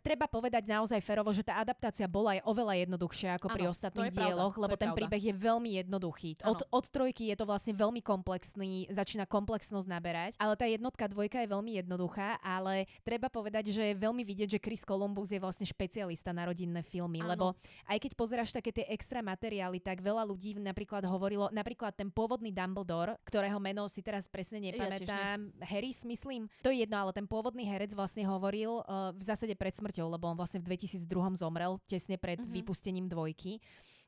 [0.00, 3.74] treba povedať naozaj ferovo, že tá adaptácia bola aj oveľa jednoduchšia ako pri Áno, to
[3.74, 4.98] ostatných pravda, dieloch, to lebo ten pravda.
[5.02, 6.30] príbeh je veľmi jednoduchý.
[6.46, 6.70] Od, Áno.
[6.70, 11.48] od trojky je to vlastne veľmi komplexný, začína komplexnosť naberať, ale tá jednotka, dvojka je
[11.50, 16.30] veľmi jednoduchá, ale treba povedať, že je veľmi vidieť, že Chris Columbus je vlastne špecialista
[16.30, 17.30] na rodinné filmy, Áno.
[17.34, 17.46] lebo
[17.90, 22.54] aj keď pozeráš také tie extra materiály, tak veľa ľudí napríklad hovorilo, napríklad ten pôvodný
[22.54, 27.10] Dumbledore, ktorého meno si teraz presne Ja tiež nepamätám, Harris myslím, to je jedno, ale
[27.10, 31.08] ten pôvodný herec vlastne hovoril uh, v zásade pred smrťou, lebo on vlastne v 2002
[31.34, 32.52] zomrel, tesne pred Mhm.
[32.52, 33.58] vypustením dvojky.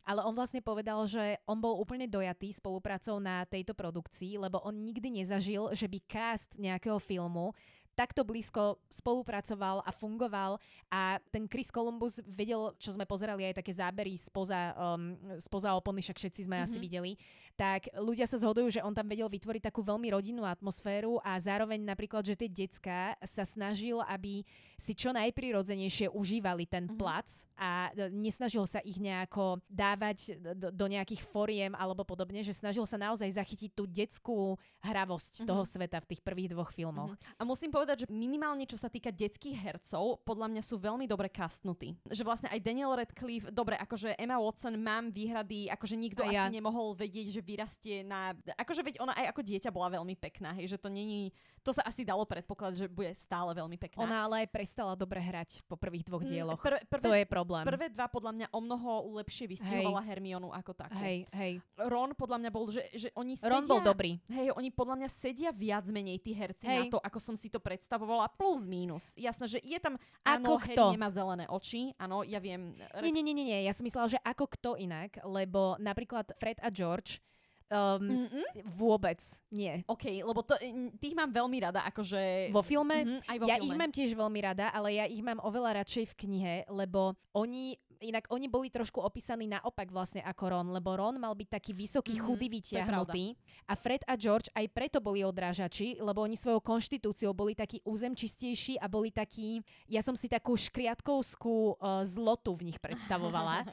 [0.01, 4.73] Ale on vlastne povedal, že on bol úplne dojatý spoluprácou na tejto produkcii, lebo on
[4.73, 7.53] nikdy nezažil, že by cast nejakého filmu
[8.01, 10.57] takto blízko spolupracoval a fungoval
[10.89, 16.01] a ten Chris Columbus vedel, čo sme pozerali aj také zábery spoza, um, spoza opony,
[16.01, 16.73] však všetci sme mm-hmm.
[16.73, 17.13] asi videli,
[17.61, 21.85] tak ľudia sa zhodujú, že on tam vedel vytvoriť takú veľmi rodinnú atmosféru a zároveň
[21.85, 24.49] napríklad, že tie decka sa snažil, aby
[24.81, 26.97] si čo najprirodzenejšie užívali ten mm-hmm.
[26.97, 27.29] plac
[27.61, 32.97] a nesnažil sa ich nejako dávať do, do nejakých foriem alebo podobne, že snažil sa
[32.97, 35.51] naozaj zachytiť tú detskú hravosť mm-hmm.
[35.53, 37.13] toho sveta v tých prvých dvoch filmoch.
[37.13, 37.39] Mm-hmm.
[37.39, 41.31] A musím povedať, že minimálne čo sa týka detských hercov, podľa mňa sú veľmi dobre
[41.31, 41.97] kastnutí.
[42.07, 46.47] Že vlastne aj Daniel Radcliffe, dobre, akože Emma Watson mám výhrady, akože nikto ja.
[46.47, 48.37] asi nemohol vedieť, že vyrastie na...
[48.59, 51.35] Akože veď ona aj ako dieťa bola veľmi pekná, hej, že to není...
[51.61, 54.01] To sa asi dalo predpokladať, že bude stále veľmi pekná.
[54.01, 56.57] Ona ale aj prestala dobre hrať po prvých dvoch mm, dieloch.
[56.57, 57.65] Prv, prvé, to je problém.
[57.69, 60.97] Prvé dva podľa mňa o mnoho lepšie vystihovala Hermionu ako takú.
[61.05, 61.61] Hej, hej.
[61.77, 63.53] Ron podľa mňa bol, že, že oni sedia...
[63.53, 64.17] Ron bol dobrý.
[64.33, 66.89] Hej, oni podľa mňa sedia viac menej tí herci hej.
[66.89, 69.17] na to, ako som si to predstavovala, plus minus.
[69.17, 69.97] Jasné, že je tam...
[70.21, 70.85] Áno, ako Harry kto?
[70.93, 72.77] nemá zelené oči, áno, ja viem...
[73.01, 76.69] Nie, nie, nie, nie, ja som myslela, že ako kto inak, lebo napríklad Fred a
[76.69, 77.25] George
[77.71, 78.67] Um, Mm-mm.
[78.67, 79.23] Vôbec
[79.55, 79.87] nie.
[79.87, 80.59] OK, lebo to,
[80.99, 82.51] tých mám veľmi rada, akože...
[82.51, 83.07] Vo filme?
[83.07, 83.67] Mm-hmm, aj vo ja filme.
[83.71, 87.79] ich mám tiež veľmi rada, ale ja ich mám oveľa radšej v knihe, lebo oni
[88.01, 92.17] inak oni boli trošku opísaní naopak vlastne ako Ron, lebo Ron mal byť taký vysoký,
[92.17, 93.25] mm-hmm, chudý, vytiahnutý
[93.69, 98.81] a Fred a George aj preto boli odrážači, lebo oni svojou konštitúciou boli takí územčistejší
[98.81, 103.65] a boli takí, ja som si takú škriatkovskú uh, zlotu v nich predstavovala.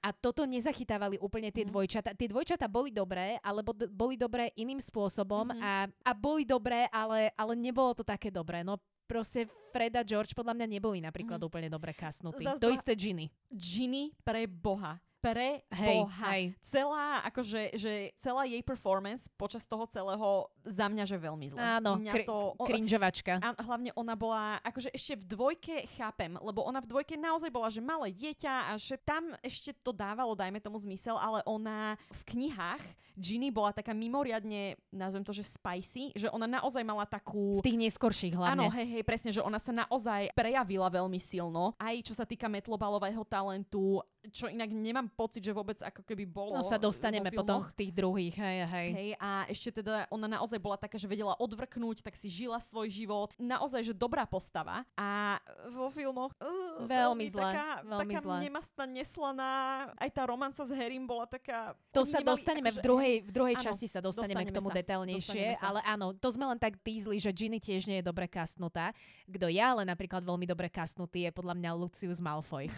[0.00, 1.70] A toto nezachytávali úplne tie mm.
[1.76, 2.10] dvojčata.
[2.16, 5.60] Tie dvojčata boli dobré, alebo d- boli dobré iným spôsobom mm-hmm.
[5.60, 8.64] a, a boli dobré, ale, ale nebolo to také dobré.
[8.64, 11.46] No proste Fred a George podľa mňa neboli napríklad mm.
[11.50, 12.46] úplne dobre kasnutí.
[12.46, 13.26] Zas to isté Ginny.
[13.50, 16.28] Ginny pre Boha pre hej, Boha.
[16.32, 16.56] Hej.
[16.64, 21.60] Celá, akože, že celá jej performance počas toho celého za mňa, že veľmi zle.
[21.60, 23.38] Áno, mňa kri- to, cringeovačka.
[23.44, 27.68] A hlavne ona bola, akože ešte v dvojke chápem, lebo ona v dvojke naozaj bola,
[27.68, 32.22] že malé dieťa a že tam ešte to dávalo, dajme tomu zmysel, ale ona v
[32.34, 32.82] knihách
[33.20, 37.60] Ginny bola taká mimoriadne, nazvem to, že spicy, že ona naozaj mala takú...
[37.60, 38.56] V tých neskorších hlavne.
[38.56, 42.48] Áno, hej, hej, presne, že ona sa naozaj prejavila veľmi silno, aj čo sa týka
[42.48, 44.00] metlobalového talentu,
[44.32, 47.90] čo inak nemám pocit, že vôbec ako keby bolo No sa dostaneme potom v tých
[47.94, 48.88] druhých, hej, hej.
[48.90, 52.90] Hej, a ešte teda ona naozaj bola taká, že vedela odvrknúť, tak si žila svoj
[52.90, 53.34] život.
[53.38, 54.82] Naozaj, že dobrá postava.
[54.94, 55.38] A
[55.70, 57.50] vo filmoch uh, veľmi, veľmi zle.
[57.52, 58.36] Taká, veľmi taká zle.
[58.42, 59.52] nemastná, neslaná.
[59.94, 61.78] Aj tá romanca s Harrym bola taká...
[61.94, 64.56] To sa nemali, dostaneme akože, v druhej v druhej áno, časti sa dostaneme, dostaneme k
[64.56, 68.04] tomu sa, detailnejšie, ale áno, to sme len tak týzli, že Ginny tiež nie je
[68.06, 68.94] dobre kastnutá.
[69.26, 72.70] Kto ja ale napríklad veľmi dobre kastnutý je podľa mňa Lucius Malfoy.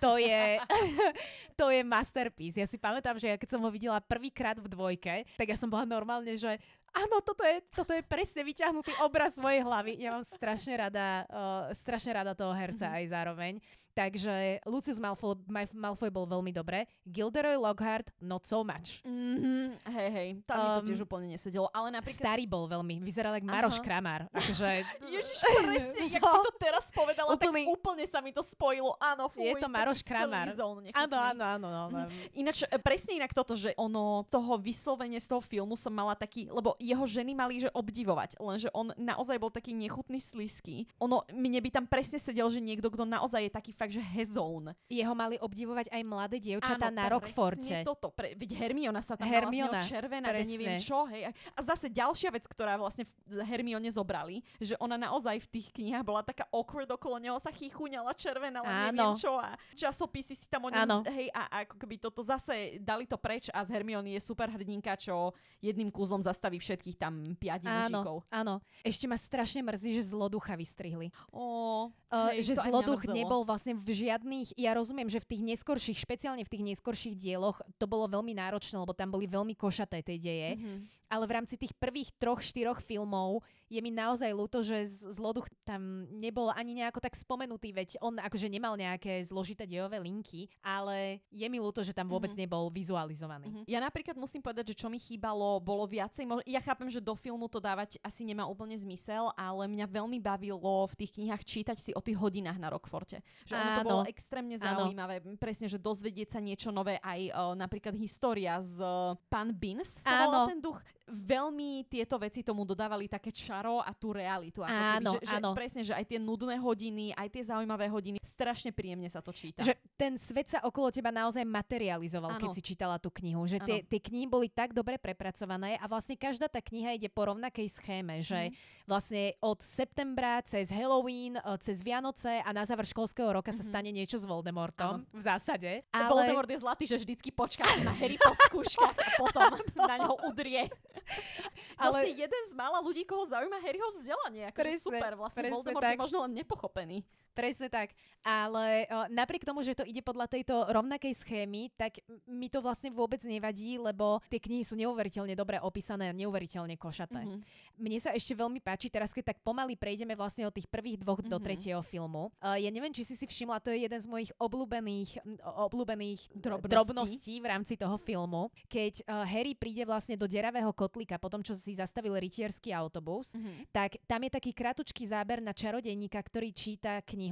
[0.00, 0.60] To je,
[1.60, 2.60] to je masterpiece.
[2.60, 5.68] Ja si pamätám, že ja keď som ho videla prvýkrát v dvojke, tak ja som
[5.68, 6.60] bola normálne, že
[6.96, 10.00] áno, toto je, toto je presne vyťahnutý obraz svojej hlavy.
[10.00, 12.98] Ja mám strašne rada, uh, strašne rada toho herca mm-hmm.
[13.00, 13.54] aj zároveň.
[13.96, 15.40] Takže Lucius Malfoy,
[15.72, 16.84] Malfoy bol veľmi dobré.
[17.08, 19.00] Gilderoy Lockhart, not so much.
[19.08, 19.88] Mm-hmm.
[19.88, 21.72] Hej, hej, tam um, mi to um, tiež úplne nesedelo.
[21.72, 22.20] Ale napríklad...
[22.28, 24.28] Starý bol veľmi, vyzeral ako Maroš Kramár.
[24.36, 24.84] Akože...
[25.16, 26.28] Ježiš, presne, jak no.
[26.28, 27.64] si to teraz povedala, úplný...
[27.64, 29.00] tak úplne sa mi to spojilo.
[29.00, 30.52] Áno, fuj, Je to Maroš Kramár.
[30.52, 31.68] Áno, áno, áno.
[31.88, 31.98] áno.
[32.04, 32.44] Mm.
[32.44, 36.52] Ináč, e, presne inak toto, že ono, toho vyslovene z toho filmu som mala taký,
[36.52, 40.86] lebo jeho ženy mali, že obdivovať, lenže on naozaj bol taký nechutný, slisky.
[41.02, 44.74] Ono, mne by tam presne sedel, že niekto, kto naozaj je taký fakt že hezón.
[44.86, 47.82] Jeho mali obdivovať aj mladé dievčatá na Rockforte.
[47.82, 48.12] toto.
[48.12, 50.50] Pre, veď Hermiona sa tam Hermiona, červená, presne.
[50.52, 51.08] neviem čo.
[51.08, 51.32] Hej.
[51.56, 56.04] A zase ďalšia vec, ktorá vlastne v Hermione zobrali, že ona naozaj v tých knihách
[56.04, 59.40] bola taká awkward, okolo neho sa chichuňala červená, ale neviem čo.
[59.40, 63.16] A časopisy si tam o ňom, hej, a, a ako keby toto zase dali to
[63.16, 65.32] preč a z Hermiony je super hrdinka, čo
[65.64, 68.16] jedným kúzom zastaví všetkých tam piati áno, mužikov.
[68.28, 71.08] Áno, ešte ma strašne mrzí, že zloducha vystrihli.
[71.32, 75.96] Ó, uh, hej, že zloduch nebol vlastne v žiadnych, ja rozumiem, že v tých neskorších,
[75.96, 80.20] špeciálne v tých neskorších dieloch, to bolo veľmi náročné, lebo tam boli veľmi košaté tie
[80.20, 80.50] deje.
[80.60, 80.78] Mm-hmm.
[81.06, 86.06] Ale v rámci tých prvých troch, štyroch filmov je mi naozaj ľúto, že Zloduch tam
[86.14, 91.46] nebol ani nejako tak spomenutý, veď on akože nemal nejaké zložité dejové linky, ale je
[91.50, 92.46] mi ľúto, že tam vôbec mm-hmm.
[92.46, 93.46] nebol vizualizovaný.
[93.50, 93.64] Mm-hmm.
[93.66, 97.50] Ja napríklad musím povedať, že čo mi chýbalo, bolo viacej, ja chápem, že do filmu
[97.50, 101.90] to dávať asi nemá úplne zmysel, ale mňa veľmi bavilo v tých knihách čítať si
[101.90, 103.18] o tých hodinách na Rockforte.
[103.46, 105.34] Že ono to bolo extrémne zaujímavé, Áno.
[105.38, 110.30] presne, že dozvedieť sa niečo nové, aj uh, napríklad história z uh, Pán Beans sa
[110.30, 114.66] volal ten duch veľmi tieto veci tomu dodávali také čaro a tú realitu.
[114.66, 115.50] Ako áno, keby, že, áno.
[115.54, 119.30] Že presne, že aj tie nudné hodiny, aj tie zaujímavé hodiny, strašne príjemne sa to
[119.30, 119.62] číta.
[119.62, 122.42] Že ten svet sa okolo teba naozaj materializoval, ano.
[122.42, 123.46] keď si čítala tú knihu.
[123.46, 127.30] Že tie, tie knihy boli tak dobre prepracované a vlastne každá tá kniha ide po
[127.30, 128.84] rovnakej schéme, že mm.
[128.90, 133.62] vlastne od septembra cez Halloween, e, cez Vianoce a na záver školského roka mm-hmm.
[133.62, 133.70] sa mhm.
[133.70, 135.06] stane niečo s Voldemortom.
[135.06, 135.14] Ano.
[135.14, 135.86] V zásade.
[135.94, 136.10] Ale...
[136.10, 139.50] Voldemort je zlatý, že vždycky počká na Harry po skúškach a potom
[139.90, 140.66] na ňo udrie.
[141.82, 144.48] Ale si jeden z mála ľudí, koho zaujíma Harryho vzdelanie.
[144.48, 145.94] Akože super, vlastne Voldemort tak.
[145.96, 147.04] je možno len nepochopený.
[147.36, 147.92] Presne tak.
[148.26, 152.90] Ale uh, napriek tomu, že to ide podľa tejto rovnakej schémy, tak mi to vlastne
[152.90, 157.22] vôbec nevadí, lebo tie knihy sú neuveriteľne dobre opísané a neuveriteľne košaté.
[157.22, 157.78] Mm-hmm.
[157.78, 161.22] Mne sa ešte veľmi páči, teraz keď tak pomaly prejdeme vlastne od tých prvých dvoch
[161.22, 161.38] mm-hmm.
[161.38, 162.34] do tretieho filmu.
[162.42, 166.72] Uh, ja neviem, či si si všimla, to je jeden z mojich obľúbených, obľúbených drobností.
[166.72, 168.50] drobností v rámci toho filmu.
[168.66, 173.38] Keď uh, Harry príde vlastne do deravého kotlíka po tom, čo si zastavil rytierský autobus,
[173.38, 173.70] mm-hmm.
[173.70, 177.25] tak tam je taký kratučký záber na čarodejníka, ktorý číta knihy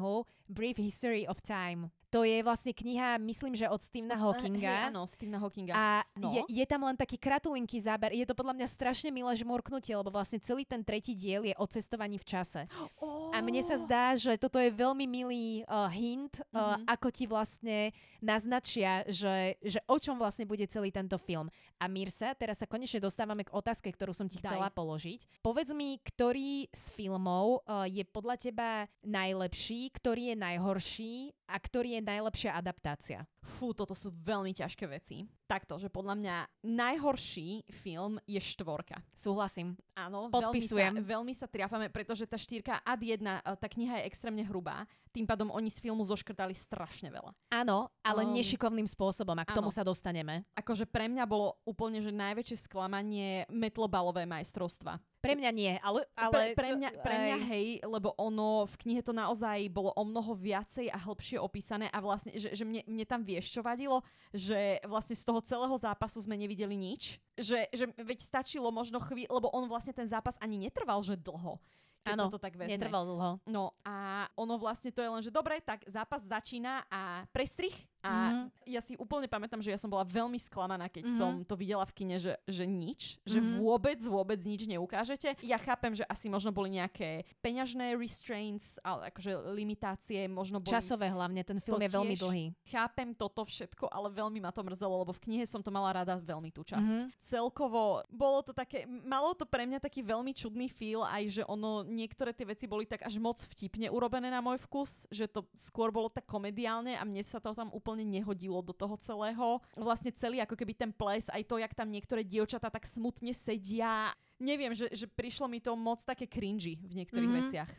[0.48, 1.90] Brief History of Time.
[2.14, 4.70] To je vlastne kniha, myslím, že od Stephena Hawkinga.
[4.70, 5.74] Hey, áno, Stephena Hawkinga.
[5.74, 6.30] A no.
[6.30, 8.14] je, je tam len taký kratulinký záber.
[8.14, 11.66] Je to podľa mňa strašne milé žmurknutie, lebo vlastne celý ten tretí diel je o
[11.66, 12.70] cestovaní v čase.
[13.02, 13.34] Oh.
[13.34, 16.86] A mne sa zdá, že toto je veľmi milý uh, hint, uh, mm-hmm.
[16.86, 17.90] ako ti vlastne
[18.22, 21.50] naznačia, že, že o čom vlastne bude celý tento film.
[21.82, 24.54] A Mirsa, teraz sa konečne dostávame k otázke, ktorú som ti Daj.
[24.54, 25.42] chcela položiť.
[25.42, 32.00] Povedz mi, ktorý z filmov uh, je podľa teba najlepší, ktorý je najhorší a ktorý
[32.00, 33.28] je najlepšia adaptácia?
[33.44, 35.28] Fú, toto sú veľmi ťažké veci.
[35.44, 39.04] Takto, že podľa mňa najhorší film je štvorka.
[39.12, 39.76] Súhlasím.
[39.92, 40.96] Áno, Podpisujem.
[40.96, 44.42] Veľmi sa, veľmi sa triafame, pretože tá štyrka ad jedna, e, tá kniha je extrémne
[44.48, 44.88] hrubá.
[45.12, 47.36] Tým pádom oni z filmu zoškrtali strašne veľa.
[47.52, 50.42] Áno, ale um, nešikovným spôsobom a k tomu sa dostaneme.
[50.58, 54.98] Akože pre mňa bolo úplne, že najväčšie sklamanie metlobalové majstrovstva.
[55.24, 56.04] Pre mňa nie, ale...
[56.12, 60.02] ale pre, pre, mňa, pre mňa hej, lebo ono v knihe to naozaj bolo o
[60.04, 64.04] mnoho viacej a hĺbšie opísané a vlastne, že, že mne, mne tam vieš, čo vadilo,
[64.36, 69.32] že vlastne z toho celého zápasu sme nevideli nič, že, že veď stačilo možno chvíľ,
[69.32, 71.56] lebo on vlastne ten zápas ani netrval, že dlho
[72.04, 72.76] keď ano, sa to tak vezme.
[72.76, 73.30] netrval dlho.
[73.48, 77.72] No a ono vlastne to je len, že dobre, tak zápas začína a prestrih
[78.04, 78.63] a mm-hmm.
[78.74, 81.20] Ja si úplne pamätám, že ja som bola veľmi sklamaná, keď mm-hmm.
[81.20, 83.30] som to videla v kine, že, že nič, mm-hmm.
[83.30, 83.50] že mhm.
[83.62, 85.38] vôbec, vôbec nič neukážete.
[85.46, 90.74] Ja chápem, že asi možno boli nejaké peňažné restraints, ale akože limitácie, možno boli...
[90.74, 92.44] Časové hlavne, ten film je veľmi dlhý.
[92.66, 96.18] Chápem toto všetko, ale veľmi ma to mrzelo, lebo v knihe som to mala rada
[96.18, 96.82] veľmi tú časť.
[96.82, 97.22] Mm-hmm.
[97.22, 101.86] Celkovo bolo to také, malo to pre mňa taký veľmi čudný feel, aj že ono
[101.86, 105.92] niektoré tie veci boli tak až moc vtipne urobené na môj vkus, že to skôr
[105.92, 109.60] bolo tak komediálne a mne sa to tam úplne nehodilo do toho celého.
[109.76, 114.10] Vlastne celý ako keby ten ples, aj to, jak tam niektoré dievčatá tak smutne sedia.
[114.40, 117.46] Neviem, že, že prišlo mi to moc také cringy v niektorých mm-hmm.
[117.52, 117.70] veciach.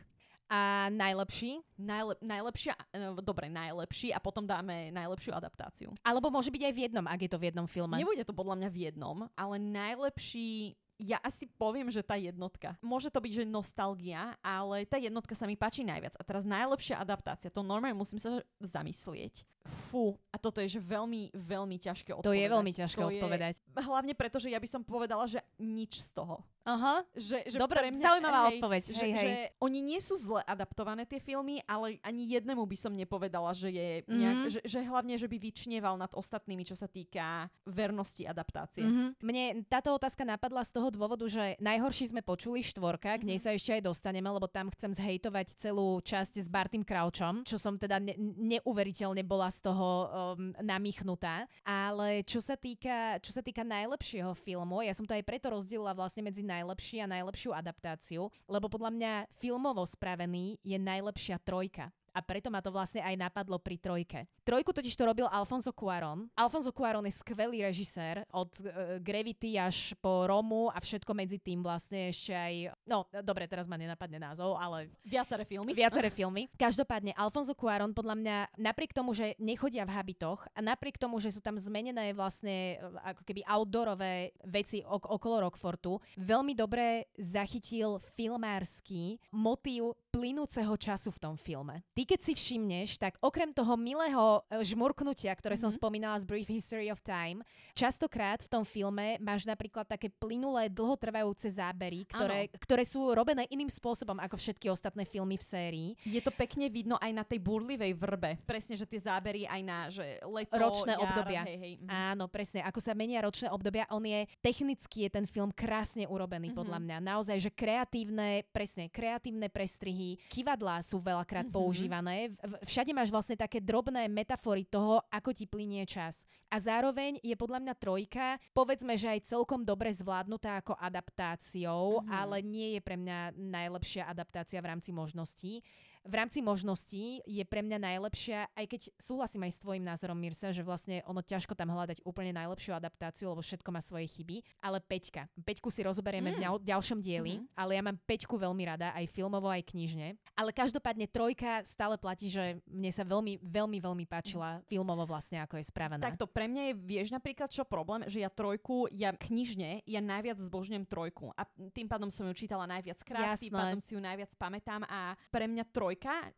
[0.46, 1.58] A najlepší?
[1.74, 5.90] Najlep, najlepšia, no, dobre, najlepší a potom dáme najlepšiu adaptáciu.
[6.06, 7.98] Alebo môže byť aj v jednom, ak je to v jednom filme.
[7.98, 12.72] Nebude to podľa mňa v jednom, ale najlepší ja asi poviem, že tá jednotka.
[12.80, 16.16] Môže to byť, že nostalgia, ale tá jednotka sa mi páči najviac.
[16.16, 19.44] A teraz najlepšia adaptácia, to normálne musím sa zamyslieť.
[19.66, 22.30] Fú, a toto je že veľmi, veľmi ťažké odpovedať.
[22.30, 23.54] To je veľmi ťažké to odpovedať.
[23.60, 26.40] Je, hlavne preto, že ja by som povedala, že nič z toho.
[26.66, 28.82] Aha, že, že Dobre, pre mňa, zaujímavá hej, odpoveď.
[28.90, 29.22] Že, hej, hej.
[29.22, 29.30] že
[29.62, 34.02] oni nie sú zle adaptované tie filmy, ale ani jednému by som nepovedala, že je
[34.10, 34.50] nejak, mm-hmm.
[34.50, 38.82] že, že hlavne, že by vyčnieval nad ostatnými, čo sa týka vernosti adaptácie.
[38.82, 39.08] Mm-hmm.
[39.22, 43.46] Mne táto otázka napadla z toho dôvodu, že najhorší sme počuli štvorka, k nej mm-hmm.
[43.46, 47.78] sa ešte aj dostaneme, lebo tam chcem zhejtovať celú časť s Bartým Crouchom, čo som
[47.78, 49.88] teda ne- neuveriteľne bola z toho
[50.36, 51.48] um, namýchnutá.
[51.64, 55.96] Ale čo sa týka, čo sa týka najlepšieho filmu, ja som to aj preto rozdielila
[55.96, 62.24] vlastne medzi najlepší a najlepšiu adaptáciu, lebo podľa mňa filmovo spravený je najlepšia trojka a
[62.24, 64.24] preto ma to vlastne aj napadlo pri trojke.
[64.40, 66.32] Trojku totiž to robil Alfonso Cuaron.
[66.32, 71.60] Alfonso Cuaron je skvelý režisér od uh, Gravity až po Romu a všetko medzi tým
[71.60, 72.72] vlastne ešte aj...
[72.88, 74.88] No, dobre, teraz ma nenapadne názov, ale...
[75.04, 75.76] Viaceré filmy.
[75.76, 76.48] Viaceré filmy.
[76.56, 81.34] Každopádne Alfonso Cuaron podľa mňa napriek tomu, že nechodia v habitoch a napriek tomu, že
[81.34, 87.98] sú tam zmenené vlastne e, ako keby outdoorové veci ok- okolo Rockfortu, veľmi dobre zachytil
[88.14, 91.84] filmársky motív plynúceho času v tom filme.
[91.92, 95.66] Ty ty keď si všimneš, tak okrem toho milého e, žmurknutia, ktoré mm-hmm.
[95.66, 95.76] som Mhm.
[95.76, 97.42] spomínala z Brief History of Time,
[97.74, 103.68] častokrát v tom filme máš napríklad také plynulé, dlhotrvajúce zábery, ktoré, ktoré sú robené iným
[103.68, 105.88] spôsobom ako všetky ostatné filmy v sérii.
[106.06, 108.38] Je to pekne vidno aj na tej burlivej vrbe.
[108.46, 111.42] Presne, že tie zábery aj na že leto, Ročné jar, obdobia.
[111.44, 111.74] Hej, hej.
[111.82, 111.88] mhm.
[111.90, 112.62] Áno, presne.
[112.62, 116.56] Ako sa menia ročné obdobia, on je technicky je ten film krásne urobený Mhm.
[116.56, 116.96] podľa mňa.
[117.02, 121.52] Naozaj, že kreatívne, presne, kreatívne prestrihy, kivadlá sú veľakrát Mhm.
[121.52, 121.95] používané.
[122.36, 126.26] V- Všade máš vlastne také drobné metafory toho, ako ti plinie čas.
[126.48, 132.08] A zároveň je podľa mňa trojka, povedzme, že aj celkom dobre zvládnutá ako adaptáciou, Mhm.
[132.10, 135.62] ale nie je pre mňa najlepšia adaptácia v rámci možností.
[136.06, 140.54] V rámci možností je pre mňa najlepšia, aj keď súhlasím aj s tvojim názorom, Mirsa,
[140.54, 144.78] že vlastne ono ťažko tam hľadať úplne najlepšiu adaptáciu, lebo všetko má svoje chyby, ale
[144.78, 145.26] Peťka.
[145.42, 146.42] Peťku si rozoberieme v Mm.
[146.46, 147.46] ďal- ďalšom dieli, Mhm.
[147.58, 150.14] ale ja mám Peťku veľmi rada, aj filmovo, aj knižne.
[150.38, 155.58] Ale každopádne trojka stále platí, že mne sa veľmi, veľmi, veľmi páčila filmovo vlastne, ako
[155.58, 156.06] je správaná.
[156.06, 160.38] Takto pre mňa je, vieš napríklad čo problém, že ja trojku, ja knižne, ja najviac
[160.38, 161.42] zbožňujem trojku a
[161.74, 163.58] tým pádom som ju čítala najviac krát, tým Jasné.
[163.58, 165.95] pádom si ju najviac pamätám a pre mňa trojka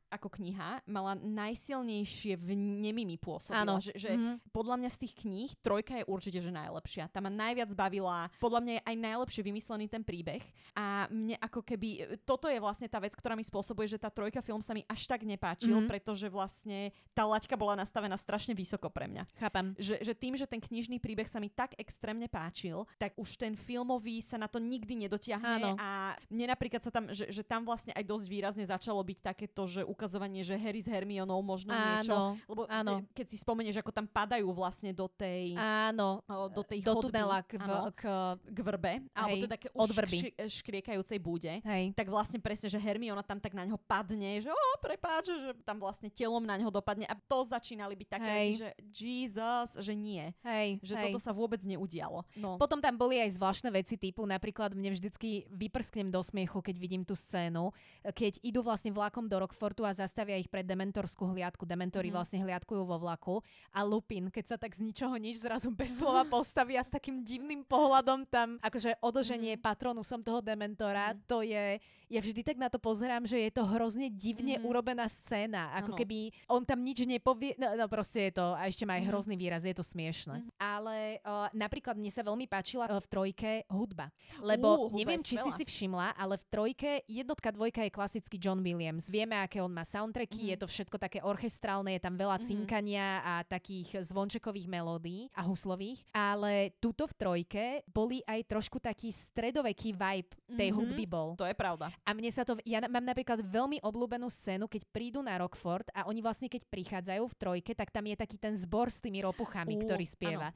[0.08, 1.18] ako kniha mala
[1.58, 3.76] najsilnejšie vnemy mi pôsobila, Áno.
[3.78, 4.52] že, že Mhm.
[4.52, 7.08] podľa mňa z tých kníh trojka je určite že najlepšia.
[7.08, 10.40] Tá ma najviac bavila, podľa mňa je aj najlepšie vymyslený ten príbeh
[10.72, 11.88] a mne ako keby,
[12.22, 15.04] toto je vlastne tá vec, ktorá mi spôsobuje, že tá trojka film sa mi až
[15.04, 15.88] tak nepáčil, Mhm.
[15.88, 19.74] pretože vlastne tá laťka bola nastavená strašne vysoko pre mňa Chápam.
[19.76, 23.56] že, že tým, že ten knižný príbeh sa mi tak extrémne páčil, tak už ten
[23.56, 25.76] filmový sa na to nikdy nedotiahne Áno.
[25.76, 29.64] a mne napríklad sa tam, že, že tam vlastne aj dosť výrazne začalo byť takéto,
[29.64, 33.00] že ukazovanie, že Harry s Hermionou možno niečo, Áno, lebo áno.
[33.00, 36.20] e, keď si spomenieš, ako tam padajú vlastne do tej áno.
[36.22, 38.02] o, do tej Do chodby, tunela k, v, áno, k,
[38.44, 40.16] k vrbe, alebo teda od už vrby.
[40.20, 41.84] škri- škriekajúcej bude, hej.
[41.96, 45.80] tak vlastne presne, že Hermiona tam tak na neho padne, že o, prepáč, že tam
[45.80, 48.48] vlastne telom na neho dopadne a to začínali byť také Hej.
[48.54, 50.34] že Jesus, že nie.
[50.44, 51.04] Hej, Že hej.
[51.08, 52.26] toto sa vôbec neudialo.
[52.36, 52.58] No.
[52.58, 57.02] Potom tam boli aj zvláštne veci typu, napríklad mne vždycky vyprsknem do smiechu, keď vidím
[57.06, 57.70] tú scénu,
[58.10, 61.62] keď idú vlastne vlakom do Rockfortu a zastavia ich pred dementorskú hliadku.
[61.62, 62.14] Dementori Mhm.
[62.14, 66.26] vlastne hliadkujú vo vlaku a Lupin, keď sa tak z ničoho nič zrazu bez slova
[66.26, 69.62] postaví a s takým divným pohľadom tam akože odoženie Mhm.
[69.62, 71.18] patronusom toho dementora, Mhm.
[71.26, 71.78] to je,
[72.08, 74.64] ja vždy tak na to pozerám, že je to hrozne divne Mhm.
[74.64, 75.98] urobená scéna, ako Áno.
[75.98, 79.08] keby on tam nič nepovie, no, no proste je to, a ešte má aj Mhm.
[79.12, 80.40] hrozný výraz, je to smiešne.
[80.42, 80.50] Mhm.
[80.56, 84.08] Ale uh, napríklad mne sa veľmi páčila uh, v trojke hudba.
[84.40, 88.36] Lebo Ú, hudba neviem, či si si všimla, ale v trojke jednotka, dvojka je klasický
[88.40, 89.08] John Williams.
[89.08, 90.48] Vieme, aké on má soundtracky, Mhm.
[90.48, 92.44] je to všetko také orchestrálne, je tam veľa Mhm.
[92.46, 96.04] cinkania a takých zvončekových melódií a huslových.
[96.10, 100.76] Ale tuto v trojke boli aj trošku taký stredoveký vibe tej Mhm.
[100.76, 101.28] hudby bol.
[101.36, 101.90] To je pravda.
[102.04, 106.06] A mne sa to, ja mám napríklad veľmi obľúbenú scénu, keď prídu na Rockford a
[106.06, 109.78] oni vlastne keď prichádzajú v trojke, tak tam je taký ten zbor s tými ropuchami,
[109.78, 110.50] Ú, ktorý spieva.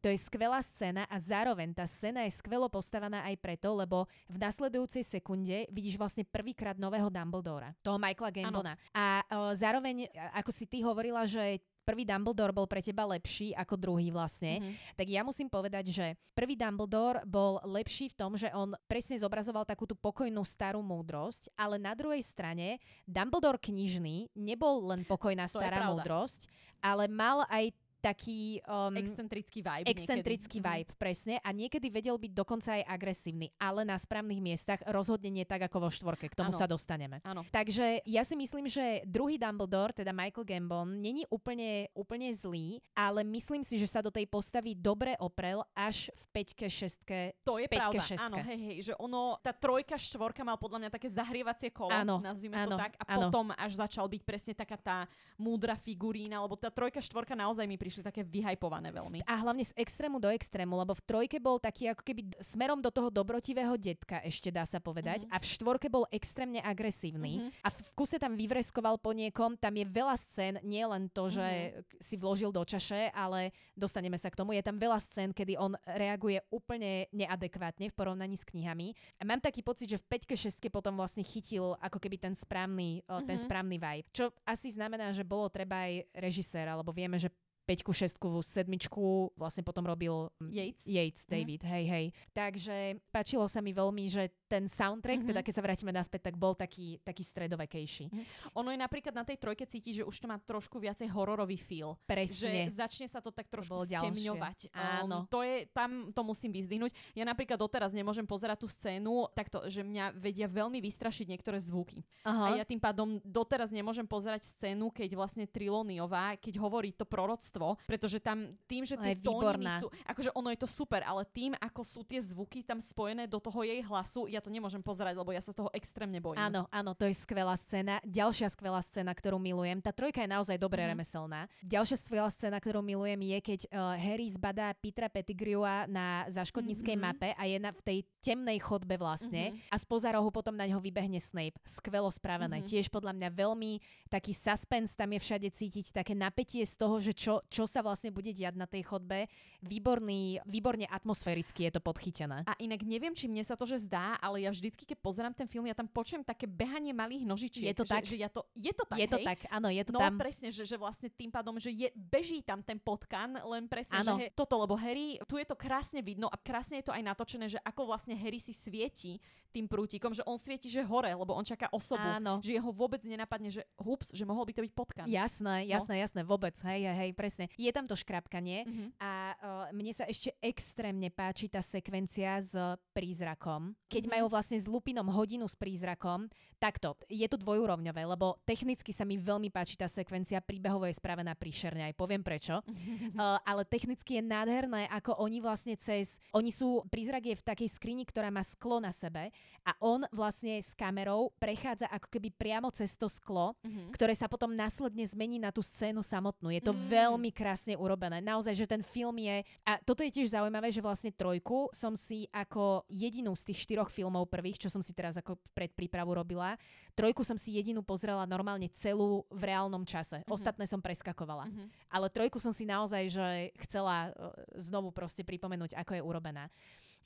[0.00, 4.40] To je skvelá scéna a zároveň tá scéna je skvelo postavaná aj preto, lebo v
[4.40, 8.74] nasledujúcej sekunde vidíš vlastne prvýkrát nového Dumbledora, toho Michaela Gambona.
[8.96, 11.60] A o, zároveň, ako si ty hovorila, že
[11.90, 14.94] prvý Dumbledore bol pre teba lepší ako druhý vlastne, Mhm.
[14.94, 19.66] tak ja musím povedať, že prvý Dumbledore bol lepší v tom, že on presne zobrazoval
[19.66, 25.90] takú tú pokojnú starú múdrosť, ale na druhej strane Dumbledore knižný nebol len pokojná stará
[25.90, 26.46] múdrosť,
[26.78, 29.86] ale mal aj taký um, Excentrický vibe.
[29.86, 30.64] excentrický niekedy.
[30.64, 30.76] Mhm.
[30.82, 31.34] vibe, presne.
[31.44, 35.86] A niekedy vedel byť dokonca aj agresívny, ale na správnych miestach rozhodne nie tak ako
[35.86, 36.26] vo štvorke.
[36.26, 36.58] K tomu Áno.
[36.58, 37.20] sa dostaneme.
[37.22, 37.44] Áno.
[37.48, 43.20] Takže ja si myslím, že druhý Dumbledore, teda Michael Gambon, není úplne, úplne zlý, ale
[43.22, 47.36] myslím si, že sa do tej postavy dobre oprel až v 5 šestke.
[47.44, 48.24] To je pravda, šestke.
[48.24, 52.22] áno, hej, hej, že ono, tá trojka, štvorka mal podľa mňa také zahrievacie kolo, Áno,
[52.22, 53.28] nazvime áno, to tak, a áno.
[53.28, 54.96] potom až začal byť presne taká tá
[55.36, 59.26] múdra figurína, lebo tá trojka, štvorka naozaj mi prišli také vyhajpované veľmi.
[59.26, 62.94] A hlavne z extrému do extrému, lebo v trojke bol taký ako keby smerom do
[62.94, 65.34] toho dobrotivého detka, ešte dá sa povedať, Mhm.
[65.34, 67.42] a v štvorke bol extrémne agresívny.
[67.42, 67.66] Mhm.
[67.66, 71.42] A v kuse tam vyvreskoval po niekom, tam je veľa scén, nie len to, že
[71.42, 71.98] Mhm.
[71.98, 75.74] si vložil do čaše, ale dostaneme sa k tomu, je tam veľa scén, kedy on
[75.84, 78.94] reaguje úplne neadekvátne v porovnaní s knihami.
[79.18, 83.02] A mám taký pocit, že v 5 6 potom vlastne chytil ako keby ten správny,
[83.10, 84.06] o, ten správny vibe.
[84.14, 87.32] Čo asi znamená, že bolo treba aj režiséra, lebo vieme, že
[87.70, 91.70] peťku, šestku, sedmičku vlastne potom robil Yates, Yates David, mm.
[91.70, 92.06] hej, hej.
[92.34, 95.30] Takže páčilo sa mi veľmi, že ten soundtrack, mm-hmm.
[95.30, 98.10] teda keď sa vrátime naspäť, tak bol taký, taký stredovekejší.
[98.10, 98.58] Mm-hmm.
[98.58, 101.94] Ono je napríklad na tej trojke cíti, že už to má trošku viacej hororový feel.
[102.02, 102.66] Presne.
[102.66, 104.74] Že začne sa to tak trošku to stemňovať.
[104.74, 105.22] Áno.
[105.22, 107.14] Um, to je, tam to musím vyzdvihnúť.
[107.14, 112.02] Ja napríklad doteraz nemôžem pozerať tú scénu takto, že mňa vedia veľmi vystrašiť niektoré zvuky.
[112.26, 112.58] Aha.
[112.58, 117.59] A ja tým pádom doteraz nemôžem pozerať scénu, keď vlastne Triloniová, keď hovorí to proroctvo,
[117.84, 121.82] pretože tam tým, že tie tóny sú, akože ono je to super, ale tým, ako
[121.84, 125.42] sú tie zvuky tam spojené do toho jej hlasu, ja to nemôžem pozerať, lebo ja
[125.42, 126.40] sa toho extrémne bojím.
[126.40, 128.00] Áno, áno, to je skvelá scéna.
[128.06, 129.80] Ďalšia skvelá scéna, ktorú milujem.
[129.84, 130.88] Tá trojka je naozaj dobre mm.
[130.96, 131.40] remeselná.
[131.64, 137.16] Ďalšia skvelá scéna, ktorú milujem, je, keď uh, Harry zbadá Petra Pettigrewa na zaškodníckej mm-hmm.
[137.18, 139.72] mape a je na, v tej temnej chodbe vlastne mm-hmm.
[139.72, 141.58] a spoza rohu potom na ňo vybehne Snape.
[141.64, 142.60] Skvelo spravené.
[142.60, 142.70] Mm-hmm.
[142.70, 143.72] Tiež podľa mňa veľmi
[144.08, 148.14] taký suspense, tam je všade cítiť také napätie z toho, že čo, čo sa vlastne
[148.14, 149.26] bude diať na tej chodbe.
[149.60, 152.46] Výborný, výborne atmosféricky je to podchytené.
[152.46, 155.50] A inak neviem, či mne sa to že zdá, ale ja vždycky, keď pozerám ten
[155.50, 157.74] film, ja tam počujem také behanie malých nožičiek.
[157.74, 158.02] Je to že, tak?
[158.06, 159.26] Že ja to, je to tak, Je to hej?
[159.26, 160.14] tak, áno, je to no, tam.
[160.14, 164.16] presne, že, že vlastne tým pádom, že je, beží tam ten potkan, len presne, ano.
[164.16, 167.02] že he, toto, lebo Harry, tu je to krásne vidno a krásne je to aj
[167.02, 169.18] natočené, že ako vlastne Harry si svieti
[169.50, 172.38] tým prútikom, že on svieti, že hore, lebo on čaká osobu, Áno.
[172.38, 175.06] že jeho vôbec nenapadne, že hups, že mohol by to byť potkan.
[175.10, 175.70] Jasné, no.
[175.74, 176.02] jasné, no.
[176.06, 177.29] jasné, vôbec, hej, hej, presne.
[177.54, 178.88] Je tam to škrapkanie uh-huh.
[178.98, 182.56] a uh, mne sa ešte extrémne páči tá sekvencia s
[182.90, 183.76] prízrakom.
[183.86, 184.14] Keď uh-huh.
[184.18, 186.26] majú vlastne s Lupinom hodinu s prízrakom,
[186.60, 191.32] takto, je to dvojúrovňové, lebo technicky sa mi veľmi páči tá sekvencia, príbehovo je spravená
[191.32, 196.84] príšerne, aj poviem prečo, uh, ale technicky je nádherné, ako oni vlastne cez, oni sú,
[196.92, 199.32] prízrak je v takej skrini, ktorá má sklo na sebe
[199.64, 203.92] a on vlastne s kamerou prechádza ako keby priamo cez to sklo, mm-hmm.
[203.92, 206.48] ktoré sa potom následne zmení na tú scénu samotnú.
[206.48, 206.80] Je to mm.
[206.88, 208.24] veľmi krásne urobené.
[208.24, 209.44] Naozaj, že ten film je...
[209.68, 213.92] A toto je tiež zaujímavé, že vlastne trojku som si ako jedinú z tých štyroch
[213.92, 216.56] filmov prvých, čo som si teraz ako predprípravu robila,
[216.96, 220.24] trojku som si jedinú pozrela normálne celú v reálnom čase.
[220.24, 220.32] Mm-hmm.
[220.32, 221.52] Ostatné som preskakovala.
[221.52, 221.92] Mm-hmm.
[221.92, 223.28] Ale trojku som si naozaj, že
[223.68, 224.10] chcela e,
[224.56, 226.48] znovu proste pripomenúť, ako je urobená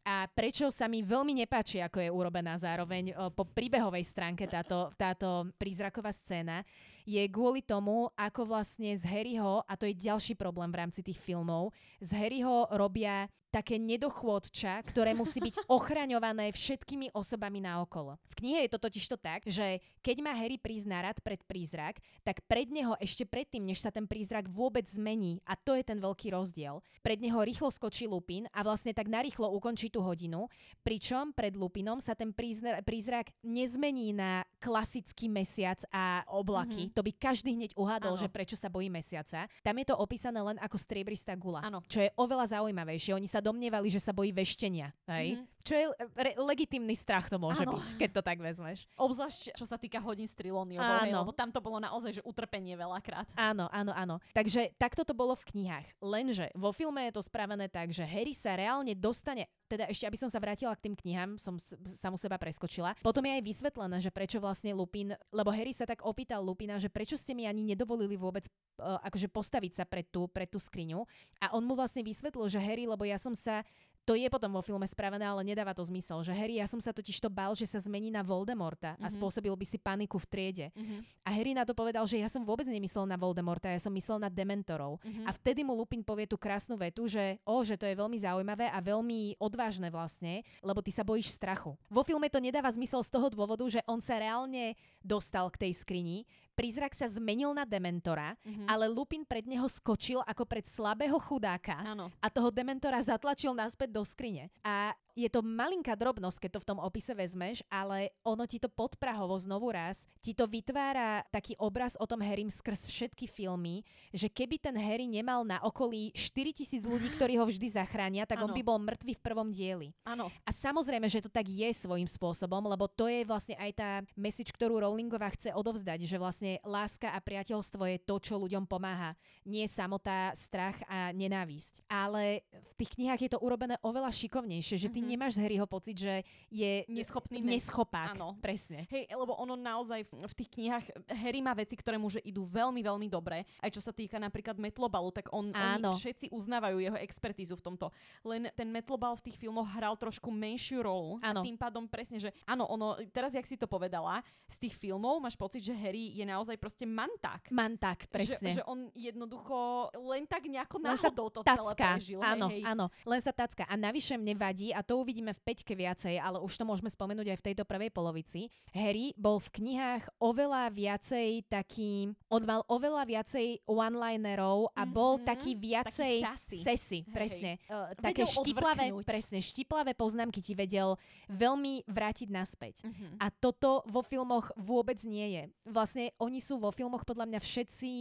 [0.05, 5.49] a prečo sa mi veľmi nepáči, ako je urobená zároveň po príbehovej stránke táto, táto
[5.57, 6.61] prízraková scéna,
[7.05, 11.21] je kvôli tomu, ako vlastne z Harryho, a to je ďalší problém v rámci tých
[11.21, 18.19] filmov, z Harryho robia také nedochôdča, ktoré musí byť ochraňované všetkými osobami naokolo.
[18.35, 21.39] V knihe je to totiž to tak, že keď má Harry prísť na rad pred
[21.47, 25.87] prízrak, tak pred neho ešte predtým, než sa ten prízrak vôbec zmení, a to je
[25.87, 30.51] ten veľký rozdiel, pred neho rýchlo skočí Lupin a vlastne tak narýchlo ukončí tú hodinu,
[30.83, 36.91] pričom pred Lupinom sa ten prízrak nezmení na klasický mesiac a oblaky.
[36.91, 36.94] Mm-hmm.
[36.95, 38.23] To by každý hneď uhádol, ano.
[38.23, 39.51] že prečo sa bojí mesiaca.
[39.67, 41.83] Tam je to opísané len ako striebristá gula, ano.
[41.91, 43.19] čo je oveľa zaujímavejšie.
[43.19, 44.95] Oni sa domnievali, že sa bojí veštenia.
[45.11, 45.39] Hej?
[45.39, 45.54] Mm-hmm.
[45.65, 47.81] Čo je re- legitimný strach to môže Áno.
[47.81, 48.85] byť, keď to tak vezmeš.
[49.01, 53.33] Obzvlášť, čo sa týka hodín s trilóniou, lebo tam to bolo naozaj že utrpenie veľakrát.
[53.35, 54.21] Áno, áno, áno.
[54.37, 55.89] Takže takto to bolo v knihách.
[56.05, 60.19] Lenže vo filme je to spravené tak, že Harry sa reálne dostane teda ešte, aby
[60.21, 61.57] som sa vrátila k tým knihám, som
[61.89, 62.93] samu seba preskočila.
[63.01, 66.93] Potom je aj vysvetlené, že prečo vlastne Lupin, lebo Harry sa tak opýtal Lupina, že
[66.93, 68.45] prečo ste mi ani nedovolili vôbec
[68.79, 71.03] uh, akože postaviť sa pred tú, pred tú skriňu.
[71.41, 73.65] A on mu vlastne vysvetlil, že Harry, lebo ja som sa
[74.05, 76.21] to je potom vo filme spravené, ale nedáva to zmysel.
[76.21, 79.05] Že Harry, ja som sa totiž to bál, že sa zmení na Voldemorta mm-hmm.
[79.05, 79.15] a mhm.
[79.17, 80.67] spôsobil by si paniku v triede.
[80.77, 81.01] Mm-hmm.
[81.25, 84.21] A Harry na to povedal, že ja som vôbec nemyslel na Voldemorta, ja som myslel
[84.21, 85.01] na Dementorov.
[85.01, 85.25] Mm-hmm.
[85.25, 88.69] A vtedy mu Lupin povie tú krásnu vetu, že o, že to je veľmi zaujímavé
[88.69, 91.73] a veľmi odvážne vlastne, lebo ty sa bojíš strachu.
[91.89, 95.73] Vo filme to nedáva zmysel z toho dôvodu, že on sa reálne dostal k tej
[95.81, 98.67] skrini, prízrak sa zmenil na dementora, mm-hmm.
[98.71, 102.09] ale Lupin pred neho skočil ako pred slabého chudáka ano.
[102.23, 104.49] a toho dementora zatlačil naspäť do skrine.
[104.63, 108.67] A je to malinká drobnosť, keď to v tom opise vezmeš, ale ono ti to
[108.67, 114.27] podprahovo znovu raz, ti to vytvára taký obraz o tom Harrym skrz všetky filmy, že
[114.27, 118.51] keby ten Harry nemal na okolí 4000 ľudí, ktorí ho vždy zachránia, tak ano.
[118.51, 119.95] on by bol mŕtvy v prvom dieli.
[120.03, 120.29] Áno.
[120.43, 124.51] A samozrejme, že to tak je svojím spôsobom, lebo to je vlastne aj tá message,
[124.51, 129.15] ktorú Rowlingová chce odovzdať, že vlastne láska a priateľstvo je to, čo ľuďom pomáha.
[129.47, 131.87] Nie samotá, strach a nenávisť.
[131.87, 135.13] Ale v tých knihách je to urobené oveľa šikovnejšie, že ty mm-hmm.
[135.13, 138.17] nemáš z Harryho pocit, že je neschopný, neschopák.
[138.17, 138.41] Áno.
[138.41, 138.89] Presne.
[138.89, 140.85] Hej, lebo ono naozaj v, v tých knihách,
[141.21, 143.45] Harry má veci, ktoré mu že idú veľmi, veľmi dobre.
[143.61, 147.87] Aj čo sa týka napríklad Metlobalu, tak on, oni všetci uznávajú jeho expertízu v tomto.
[148.25, 151.21] Len ten Metlobal v tých filmoch hral trošku menšiu rolu.
[151.21, 151.43] Áno.
[151.43, 155.19] A tým pádom presne, že áno, ono, teraz jak si to povedala, z tých filmov
[155.21, 157.51] máš pocit, že Harry je naozaj proste manták.
[157.51, 158.55] Manták, presne.
[158.55, 161.59] Že, že on jednoducho len tak nejako náhodou to tacka.
[161.59, 162.21] celé prežil.
[162.23, 162.71] Áno, hej, hej.
[162.71, 163.67] áno, len sa tacka.
[163.67, 167.35] A navyše mne vadí, a to uvidíme v peťke viacej, ale už to môžeme spomenúť
[167.35, 168.49] aj v tejto prvej polovici.
[168.71, 175.29] Harry bol v knihách oveľa viacej taký, on mal oveľa viacej one-linerov a bol mm-hmm,
[175.29, 177.61] taký viacej taký sesy, presne.
[177.67, 180.97] Uh, také štiplavé, presne, štiplavé poznámky ti vedel
[181.31, 182.83] veľmi vrátiť naspäť.
[182.83, 183.23] Mm-hmm.
[183.23, 185.43] A toto vo filmoch vôbec nie je.
[185.69, 187.93] Vlastne oni sú vo filmoch podľa mňa všetci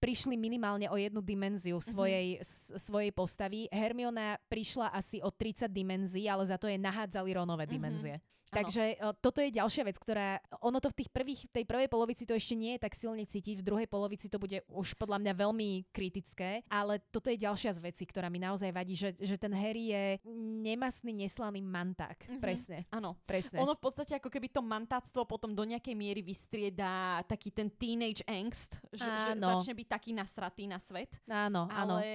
[0.00, 1.84] prišli minimálne o jednu dimenziu mhm.
[1.84, 2.78] svojej, mm-hmm.
[2.80, 3.68] svojej postavy.
[3.68, 8.39] Hermiona prišla asi o 30 dimenzií, ale za to je nahádzali Ronové mm-hmm.
[8.50, 12.26] Takže uh, toto je ďalšia vec, ktorá, ono to v tých prvých, tej prvej polovici
[12.26, 15.32] to ešte nie je tak silne cítiť, v druhej polovici to bude už podľa mňa
[15.38, 19.54] veľmi kritické, ale toto je ďalšia z vecí, ktorá mi naozaj vadí, že, že ten
[19.54, 20.04] Harry je
[20.60, 22.18] nemastný, neslaný manták.
[22.26, 22.42] Mm-hmm.
[22.42, 22.78] Presne.
[22.90, 23.14] Áno.
[23.24, 23.62] Presne.
[23.62, 28.26] Ono v podstate ako keby to mantáctvo potom do nejakej miery vystrieda taký ten teenage
[28.26, 31.14] angst, že, že začne byť taký nasratý na svet.
[31.30, 32.02] Áno, áno.
[32.02, 32.06] Ale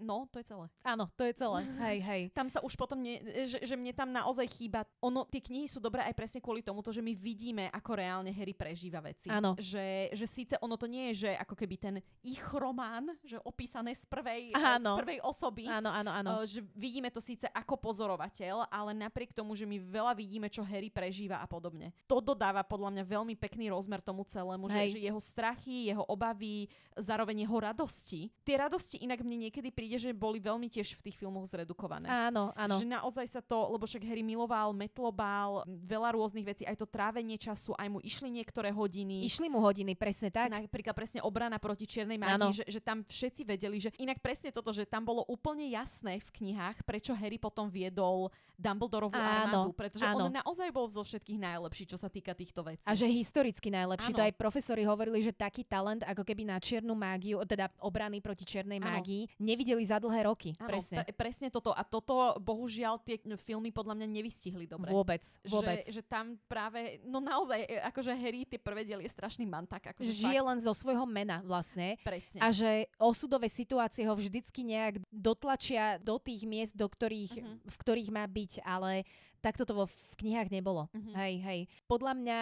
[0.00, 0.66] no, to je celé.
[0.82, 1.60] Áno, to je celé.
[1.86, 2.22] hej, hej.
[2.34, 5.83] Tam sa už potom, nie, že, že mne tam naozaj chýba, ono, tie knihy sú
[5.84, 9.28] dobré aj presne kvôli tomu, že my vidíme, ako reálne Harry prežíva veci.
[9.28, 9.52] Áno.
[9.60, 13.92] Že, že síce ono to nie je, že ako keby ten ich román, že opísané
[13.92, 14.96] z prvej, áno.
[14.96, 15.68] z prvej osoby.
[15.68, 16.30] Áno, áno, áno.
[16.40, 20.64] Uh, že vidíme to síce ako pozorovateľ, ale napriek tomu, že my veľa vidíme, čo
[20.64, 21.92] Harry prežíva a podobne.
[22.08, 26.70] To dodáva podľa mňa veľmi pekný rozmer tomu celému, že, že jeho strachy, jeho obavy,
[26.96, 28.30] zároveň jeho radosti.
[28.46, 32.06] Tie radosti inak mne niekedy príde, že boli veľmi tiež v tých filmoch zredukované.
[32.06, 32.76] Áno, áno.
[32.78, 37.36] Že naozaj sa to, lebo však Harry miloval metlobal, veľa rôznych vecí, aj to trávenie
[37.36, 39.26] času, aj mu išli niektoré hodiny.
[39.26, 40.50] Išli mu hodiny, presne tak.
[40.54, 44.70] Napríklad presne obrana proti čiernej mágii, že, že tam všetci vedeli, že inak presne toto,
[44.70, 50.30] že tam bolo úplne jasné v knihách, prečo Harry potom viedol Dumbledorovú armádu, pretože áno.
[50.30, 52.86] on naozaj bol zo všetkých najlepší, čo sa týka týchto vecí.
[52.86, 54.14] A že historicky najlepší.
[54.14, 54.18] Áno.
[54.22, 58.46] To aj profesori hovorili, že taký talent, ako keby na čiernu mágiu, teda obrany proti
[58.46, 58.94] čiernej áno.
[58.94, 60.54] mágii, nevideli za dlhé roky.
[60.54, 61.02] Áno, presne.
[61.02, 61.74] Pre, presne toto.
[61.74, 64.94] A toto, bohužiaľ, tie filmy podľa mňa nevystihli dobre.
[64.94, 65.50] Vôbec, vôbec.
[65.50, 69.92] Že, že tam práve, no naozaj, e, akože Harry tie prvé diely je strašný mantak.
[69.96, 70.48] Akože Žije fakt.
[70.48, 71.96] len zo svojho mena vlastne.
[72.04, 72.38] Presne.
[72.40, 77.56] A že osudové situácie ho vždycky nejak dotlačia do tých miest, do ktorých, uh-huh.
[77.68, 79.04] v ktorých má byť, ale
[79.44, 80.88] takto to vo v knihách nebolo.
[80.88, 81.12] Uh-huh.
[81.20, 81.60] Hej, hej.
[81.84, 82.38] Podľa mňa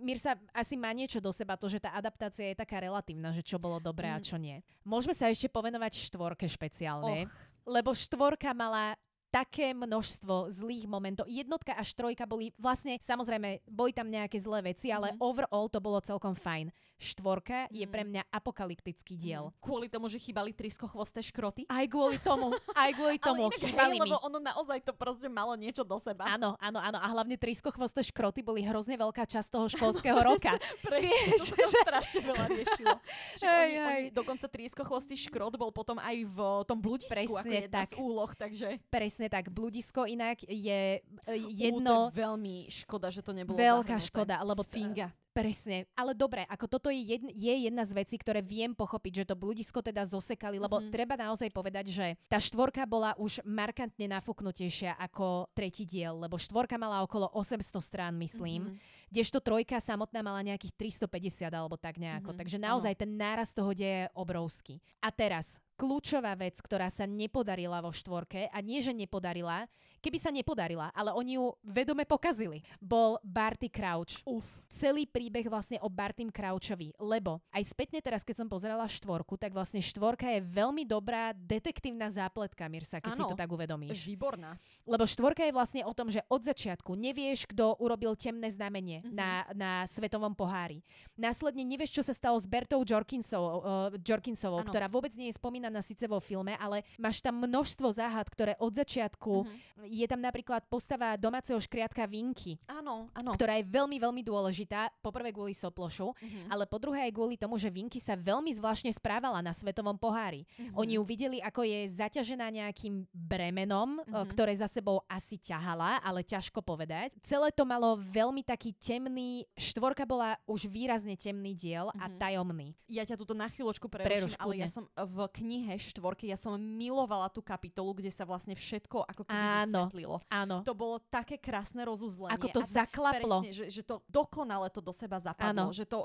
[0.00, 3.60] Mirsa asi má niečo do seba, to, že tá adaptácia je taká relatívna, že čo
[3.60, 4.20] bolo dobré uh-huh.
[4.20, 4.64] a čo nie.
[4.80, 7.28] Môžeme sa ešte povenovať štvorke špeciálne.
[7.28, 7.32] Och.
[7.66, 8.96] Lebo štvorka mala
[9.36, 11.28] také množstvo zlých momentov.
[11.28, 15.20] Jednotka až trojka boli vlastne, samozrejme, boli tam nejaké zlé veci, ale mm.
[15.20, 16.72] overall to bolo celkom fajn.
[16.96, 19.52] Štvorka je pre mňa apokalyptický diel.
[19.52, 19.60] Mm.
[19.60, 21.68] Kvôli tomu, že chýbali triskochvosté škroty?
[21.68, 23.52] Aj kvôli tomu, aj kvôli tomu.
[23.52, 24.08] ale chýbali hej, mi.
[24.08, 26.24] lebo ono naozaj to proste malo niečo do seba.
[26.24, 26.96] Áno, áno, áno.
[26.96, 30.56] A hlavne triskochvosté škroty boli hrozne veľká časť toho školského roka.
[30.88, 31.78] Presne, Vieš, to že...
[31.84, 32.96] strašne veľa riešilo.
[33.44, 33.84] že hej, oni, hej.
[34.08, 37.88] Oni, dokonca triskochvostý škrot bol potom aj v tom bludisku Presne ako jedna tak.
[37.92, 38.68] z úloh, takže...
[38.88, 39.52] Presne tak.
[39.52, 41.04] Bludisko inak je
[41.52, 42.08] jedno...
[42.08, 44.64] U, to je veľmi škoda, že to nebolo Veľká škoda, lebo...
[44.64, 45.12] Finga.
[45.36, 49.28] Presne, ale dobre, ako toto je, jedna, je jedna z vecí, ktoré viem pochopiť, že
[49.28, 50.88] to bludisko teda zosekali, lebo mm-hmm.
[50.88, 56.80] treba naozaj povedať, že tá štvorka bola už markantne nafúknutejšia ako tretí diel, lebo štvorka
[56.80, 59.12] mala okolo 800 strán, myslím, mm-hmm.
[59.12, 60.72] kdežto trojka samotná mala nejakých
[61.04, 62.40] 350 alebo tak nejako, mm-hmm.
[62.40, 63.00] takže naozaj ano.
[63.04, 64.80] ten náraz toho deje je obrovský.
[65.04, 69.68] A teraz, kľúčová vec, ktorá sa nepodarila vo štvorke, a nie, že nepodarila,
[70.00, 74.22] keby sa nepodarila, ale oni ju vedome pokazili, bol Barty Crouch.
[74.28, 74.62] Uf.
[74.70, 79.56] Celý príbeh vlastne o Bartym Crouchovi, lebo aj spätne teraz, keď som pozerala štvorku, tak
[79.56, 84.06] vlastne štvorka je veľmi dobrá detektívna zápletka, Mirsa, keď ano, si to tak uvedomíš.
[84.06, 84.60] Výborná.
[84.84, 89.16] Lebo štvorka je vlastne o tom, že od začiatku nevieš, kto urobil temné znamenie mm-hmm.
[89.16, 90.84] na, na svetovom pohári.
[91.16, 95.80] Následne nevieš, čo sa stalo s Bertou Jorkinsovou, uh, Jorkinsovou ktorá vôbec nie je spomínaná
[95.80, 100.66] síce vo filme, ale máš tam množstvo záhad, ktoré od začiatku mm-hmm je tam napríklad
[100.66, 102.58] postava domáceho škriatka Vinky.
[102.66, 103.30] Áno, áno.
[103.34, 104.90] Ktorá je veľmi, veľmi dôležitá.
[105.00, 106.52] Poprvé kvôli Soplošu, uh-huh.
[106.52, 110.44] ale po druhé aj kvôli tomu, že Vinky sa veľmi zvláštne správala na svetovom pohári.
[110.44, 110.82] Uh-huh.
[110.84, 114.26] Oni ju videli, ako je zaťažená nejakým bremenom, uh-huh.
[114.30, 117.14] ktoré za sebou asi ťahala, ale ťažko povedať.
[117.22, 122.02] Celé to malo veľmi taký temný, štvorka bola už výrazne temný diel uh-huh.
[122.02, 122.74] a tajomný.
[122.90, 127.28] Ja ťa tuto na chvíľočku preruším, ale ja som v knihe štvorke ja som milovala
[127.30, 129.36] tú kapitolu, kde sa vlastne všetko ako keby
[129.68, 130.16] Áno, vysvetlilo.
[130.32, 130.64] Áno.
[130.64, 132.32] To bolo také krásne rozuzlenie.
[132.32, 133.44] Ako to a zaklaplo.
[133.44, 135.68] Presne, že, že to dokonale to do seba zapadlo.
[135.68, 135.76] Áno.
[135.76, 135.98] Že to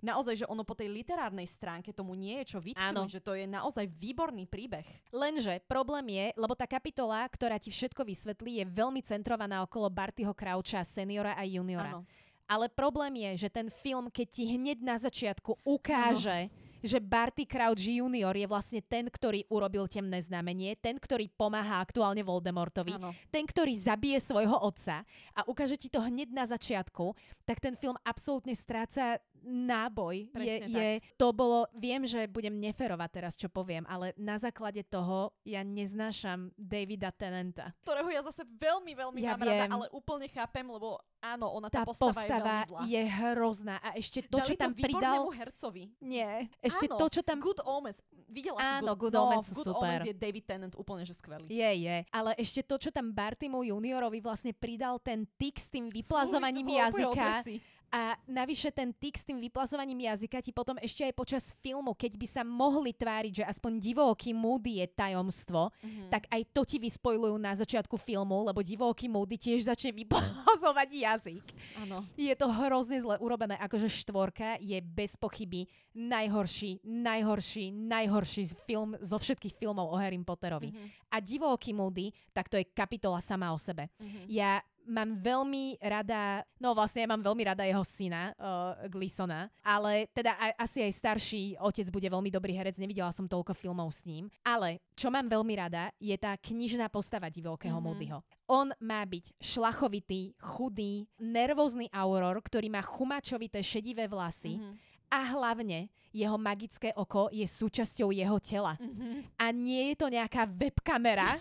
[0.00, 2.66] naozaj, že ono po tej literárnej stránke tomu nie je čo Áno.
[2.72, 4.86] vytknúť, že to je naozaj výborný príbeh.
[5.12, 10.32] Lenže problém je, lebo tá kapitola, ktorá ti všetko vysvetlí, je veľmi centrovaná okolo Bartyho
[10.32, 12.00] Croucha, seniora a juniora.
[12.00, 12.08] Áno.
[12.48, 16.48] Ale problém je, že ten film, keď ti hneď na začiatku ukáže,
[16.82, 22.22] že Barty Crouch Junior je vlastne ten, ktorý urobil temné znamenie, ten, ktorý pomáha aktuálne
[22.22, 23.10] Voldemortovi, Áno.
[23.30, 25.02] ten, ktorý zabije svojho otca
[25.34, 27.14] a ukáže ti to hneď na začiatku,
[27.46, 29.18] tak ten film absolútne stráca
[29.48, 30.28] náboj.
[30.36, 35.32] Je, je, to bolo, viem, že budem neferovať teraz, čo poviem, ale na základe toho
[35.48, 37.72] ja neznášam Davida Tenenta.
[37.82, 41.82] Ktorého ja zase veľmi, veľmi Ja mám rada, ale úplne chápem, lebo áno, ona tá,
[41.82, 42.80] Tá postava, postava je veľmi zlá.
[42.84, 45.22] je hrozná a ešte to, Dali čo tam to pridal...
[45.32, 45.84] hercovi.
[46.04, 47.38] Nie, ešte Áno, to, čo tam...
[47.40, 47.98] Good Omens.
[48.28, 49.88] Videla si Áno, Good, Good Omens no, sú Good super.
[49.88, 51.46] Omens je David Tennant úplne že skvelý.
[51.48, 51.96] Je, je.
[52.12, 56.82] Ale ešte to, čo tam Bartimu juniorovi vlastne pridal ten tik s tým vyplazovaním úplne
[56.84, 57.08] jazyka.
[57.08, 57.54] odveci.
[57.88, 62.12] A navyše ten tik s tým vyplazovaním jazyka ti potom ešte aj počas filmu, keď
[62.14, 66.08] by sa mohli tváriť, že aspoň divoký Moody je tajomstvo, Mhm.
[66.08, 71.44] tak aj to ti vyspojlujú na začiatku filmu, lebo divoký Moody tiež začne vyplazovať jazyk.
[71.78, 72.04] Áno.
[72.14, 79.16] Je to hrozne zle urobené, akože štvorka je bez pochyby najhorší, najhorší, najhorší film zo
[79.16, 80.70] všetkých filmov o Harry Potterovi.
[80.70, 80.86] Mhm.
[81.08, 83.88] A divoký Moody, tak to je kapitola sama o sebe.
[83.96, 84.28] Mhm.
[84.28, 90.08] Ja mám veľmi rada, no vlastne ja mám veľmi rada jeho syna, uh, Gleesona, ale
[90.10, 94.02] teda aj, asi aj starší otec bude veľmi dobrý herec, nevidela som toľko filmov s
[94.02, 97.84] ním, ale čo mám veľmi rada, je tá knižná postava divokého Mhm.
[97.84, 98.18] Moodyho.
[98.48, 104.72] On má byť šlachovitý, chudý, nervózny auror, ktorý má chumačovité šedivé vlasy Mhm.
[105.08, 108.76] A hlavne jeho magické oko je súčasťou jeho tela.
[108.80, 109.28] Mhm.
[109.36, 111.36] A nie je to nejaká webkamera,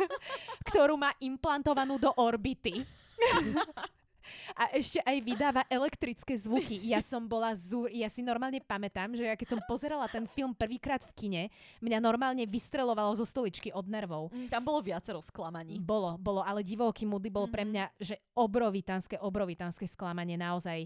[0.68, 2.84] ktorú má implantovanú do orbity.
[4.52, 6.84] A ešte aj vydáva elektrické zvuky.
[6.84, 7.88] Ja som bola zúr...
[7.88, 11.42] Ja si normálne pamätám, že ja keď som pozerala ten film prvýkrát v kine,
[11.80, 14.28] mňa normálne vystrelovalo zo stoličky od nervov.
[14.28, 15.80] Mm, Tam bolo viacero sklamaní.
[15.80, 17.70] Bolo, bolo, ale divoký Moody bol pre Mhm.
[17.72, 20.84] mňa, že obrovitánske, obrovitánske sklamanie naozaj.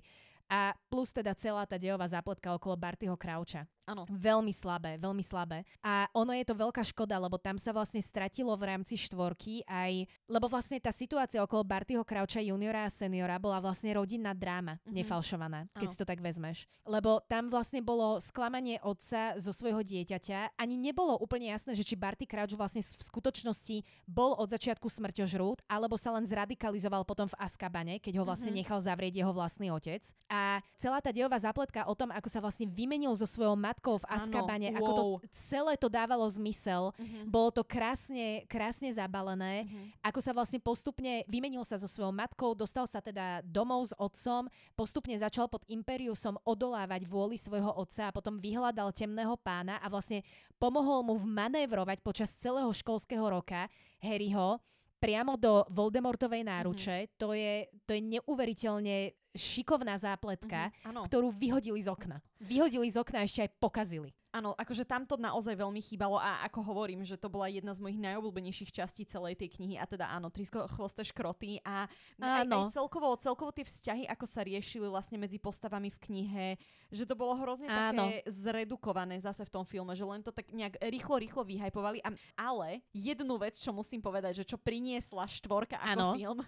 [0.52, 3.64] A plus teda celá tá dejová zápletka okolo Bartyho Croucha.
[3.82, 4.06] Áno.
[4.06, 5.66] Veľmi slabé, veľmi slabé.
[5.82, 10.06] A ono je to veľká škoda, lebo tam sa vlastne stratilo v rámci štvorky aj,
[10.30, 14.94] lebo vlastne tá situácia okolo Bartyho Croucha juniora a seniora bola vlastne rodinná dráma, Mhm.
[14.94, 15.92] nefalšovaná, keď Áno.
[15.92, 16.70] si to tak vezmeš.
[16.82, 20.58] Lebo tam vlastne bolo sklamanie otca zo svojho dieťaťa.
[20.58, 25.62] Ani nebolo úplne jasné, že či Barty Crouch vlastne v skutočnosti bol od začiatku smrťožrút,
[25.66, 28.58] alebo sa len zradikalizoval potom v Askabane, keď ho vlastne Mhm.
[28.62, 30.02] nechal zavrieť jeho vlastný otec.
[30.26, 34.08] A celá tá dejová zápletka o tom, ako sa vlastne vymenil so svojou matkou v
[34.12, 35.16] Askabane, ako to wow.
[35.32, 36.92] celé to dávalo zmysel.
[37.00, 37.32] Mhm.
[37.32, 39.64] Bolo to krásne, krásne zabalené.
[39.64, 40.04] Mhm.
[40.04, 44.46] Ako sa vlastne postupne vymenil sa so svojou matkou, dostal sa teda domov s otcom,
[44.76, 50.20] postupne začal pod Imperiusom odolávať vôli svojho otca a potom vyhľadal temného pána a vlastne
[50.60, 53.66] pomohol mu vmanévrovať počas celého školského roka
[53.98, 54.60] Harryho
[55.02, 57.18] priamo do Voldemortovej náruče.
[57.18, 60.88] To, je, to je neuveriteľne šikovná zápletka, Mhm.
[60.88, 61.00] Áno.
[61.04, 62.20] ktorú vyhodili z okna.
[62.38, 64.12] Vyhodili z okna a ešte aj pokazili.
[64.32, 67.84] Áno, akože tam to naozaj veľmi chýbalo a ako hovorím, že to bola jedna z
[67.84, 71.84] mojich najobľúbenejších častí celej tej knihy a teda áno, Trisko chvoste škroty a
[72.16, 72.72] aj, aj Áno.
[72.72, 76.46] celkovo, celkovo tie vzťahy, ako sa riešili vlastne medzi postavami v knihe,
[76.88, 78.08] že to bolo hrozne Áno.
[78.08, 82.00] také zredukované zase v tom filme, že len to tak nejak rýchlo, rýchlo vyhajpovali.
[82.00, 86.08] A, ale jednu vec, čo musím povedať, že čo priniesla štvorka ako Áno.
[86.16, 86.40] film,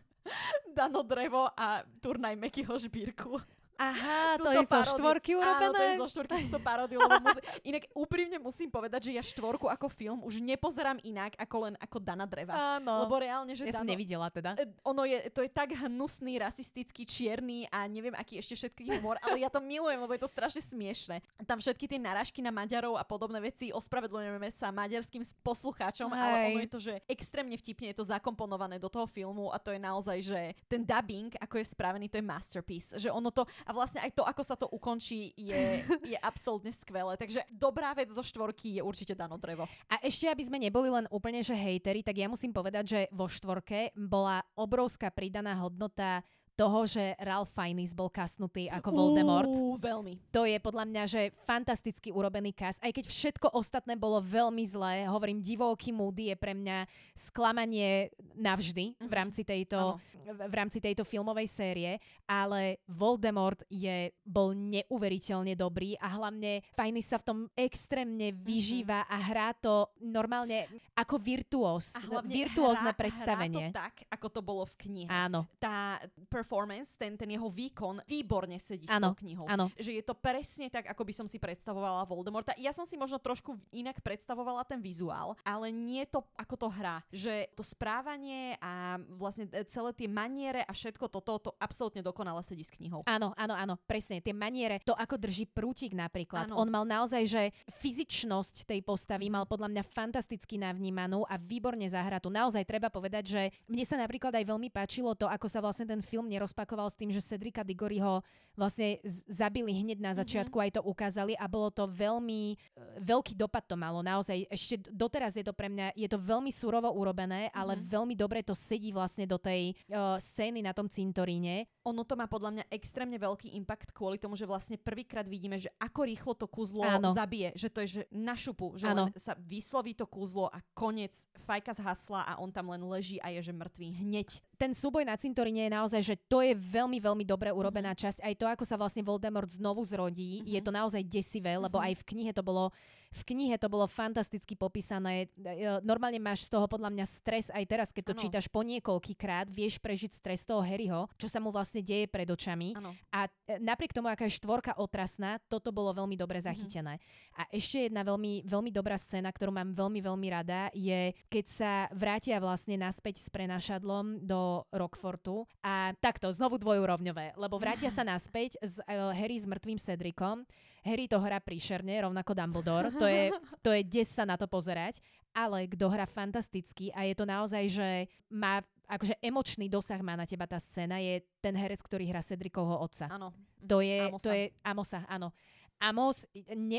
[0.74, 3.40] Dano Drevo a turnaj Mekyho žbírku.
[3.74, 5.70] Aha, to je zo štvorky urobené?
[5.70, 7.02] Áno, to je zo štvorky túto paródiu.
[7.02, 7.40] Musí...
[7.66, 11.96] Inak úprimne musím povedať, že ja štvorku ako film už nepozerám inak ako len ako
[11.98, 12.78] Dana Dreva.
[12.78, 13.06] Áno.
[13.06, 14.54] Lebo reálne, že ja som Dano, nevidela teda.
[14.54, 19.18] E, ono je, to je tak hnusný, rasistický, čierny a neviem, aký ešte všetký humor,
[19.26, 21.18] ale ja to milujem, lebo je to strašne smiešne.
[21.42, 26.46] Tam všetky tie narážky na Maďarov a podobné veci, ospravedlňujeme sa maďarským poslucháčom, ale Hej.
[26.50, 29.80] ono je to, že extrémne vtipne je to zakomponované do toho filmu a to je
[29.80, 32.96] naozaj, že ten dubbing, ako je spravený, to je masterpiece.
[32.96, 35.80] Že ono to, a vlastne aj to, ako sa to ukončí, je,
[36.12, 37.16] je absolútne skvelé.
[37.16, 39.64] Takže dobrá vec zo štvorky je určite Dano Drevo.
[39.88, 43.26] A ešte, aby sme neboli len úplne že hejteri, tak ja musím povedať, že vo
[43.28, 46.20] štvorke bola obrovská pridaná hodnota
[46.54, 49.50] toho, že Ralph Fiennes bol kasnutý ako Voldemort.
[49.50, 50.18] Uú, veľmi.
[50.30, 52.78] To je podľa mňa, že fantasticky urobený cast.
[52.78, 58.94] Aj keď všetko ostatné bolo veľmi zlé, hovorím, divoký Moody je pre mňa sklamanie navždy
[59.02, 66.08] v rámci tejto, v rámci tejto filmovej série, ale Voldemort je, bol neuveriteľne dobrý a
[66.16, 71.92] hlavne Fiennes sa v tom extrémne vyžíva a hrá to normálne ako virtuós.
[71.98, 73.68] A hlavne virtuózne hrá, predstavenie.
[73.68, 75.10] Hrá to tak, ako to bolo v knihe.
[75.10, 75.50] Áno.
[75.58, 75.98] Tá
[76.44, 79.48] performance, ten, ten jeho výkon výborne sedí Áno, s tou knihou.
[79.48, 79.72] áno.
[79.80, 82.52] Že je to presne tak, ako by som si predstavovala Voldemorta.
[82.60, 87.00] Ja som si možno trošku inak predstavovala ten vizuál, ale nie to, ako to hrá.
[87.08, 92.44] Že to správanie a vlastne e, celé tie maniere a všetko toto, to absolútne dokonale
[92.44, 93.08] sedí s knihou.
[93.08, 94.20] Áno, áno, áno, presne.
[94.20, 96.52] Tie maniere, to ako drží prútik napríklad.
[96.52, 96.60] Áno.
[96.60, 97.42] On mal naozaj, že
[97.80, 102.28] fyzičnosť tej postavy mal podľa mňa fantasticky navnímanú a výborne zahratú.
[102.28, 106.02] Naozaj treba povedať, že mne sa napríklad aj veľmi páčilo to, ako sa vlastne ten
[106.02, 108.20] film nerozpakoval s tým, že Cedrika Diggoryho
[108.54, 112.56] vlastne zabili hneď na začiatku, aj to ukázali a bolo to veľmi, e,
[113.02, 113.98] veľký dopad to malo.
[113.98, 118.46] Naozaj, ešte doteraz je to pre mňa, je to veľmi surovo urobené, ale veľmi dobre
[118.46, 121.66] to sedí vlastne do tej uh, scény na tom cintoríne.
[121.82, 125.68] Ono to má podľa mňa extrémne veľký impact kvôli tomu, že vlastne prvýkrát vidíme, že
[125.82, 127.10] ako rýchlo to kúzlo Áno.
[127.10, 127.52] zabije.
[127.58, 129.10] Že to je že na šupu, že Áno.
[129.10, 131.12] len sa vysloví to kúzlo a konec,
[131.44, 134.28] fajka zhasla a on tam len leží a je že mŕtvý hneď.
[134.56, 138.00] ten súboj na cintoríne je naozaj, že to je veľmi, veľmi dobre urobená Mhm.
[138.00, 138.18] časť.
[138.24, 141.84] Aj to, ako sa vlastne Voldemort znovu zrodí, je to naozaj desivé, lebo Mhm.
[141.84, 142.72] aj v knihe to bolo
[143.14, 145.30] v knihe to bolo fantasticky popísané.
[145.38, 148.22] E, Normálne máš z toho podľa mňa stres aj teraz, keď to Áno.
[148.26, 152.74] čítaš po niekoľkýkrát, vieš prežiť stres toho Harryho, čo sa mu vlastne deje pred očami.
[152.74, 152.90] Áno.
[153.08, 156.44] A e, napriek tomu, aká je štvorka otrasná, toto bolo veľmi dobre Mhm.
[156.44, 156.94] zachytené.
[157.34, 161.72] A ešte jedna veľmi, veľmi dobrá scéna, ktorú mám veľmi, veľmi rada, je, keď sa
[161.90, 168.58] vrátia vlastne naspäť s prenašadlom do Rockfortu a takto, znovu dvojúrovňové, lebo vrátia sa naspäť
[168.58, 170.42] s uh, Harry s mŕtvým Cedricom.
[170.84, 172.92] Harry to hrá príšerne, rovnako Dumbledore.
[172.94, 175.00] To je, to je des sa na to pozerať.
[175.32, 177.88] Ale kto hrá fantasticky a je to naozaj, že
[178.30, 182.78] má akože emočný dosah má na teba tá scéna, je ten herec, ktorý hrá Cedricovho
[182.78, 183.08] otca.
[183.10, 183.32] Áno.
[183.64, 184.22] To je, Amosa.
[184.22, 185.32] to je Amosa, áno.
[185.80, 186.22] Amos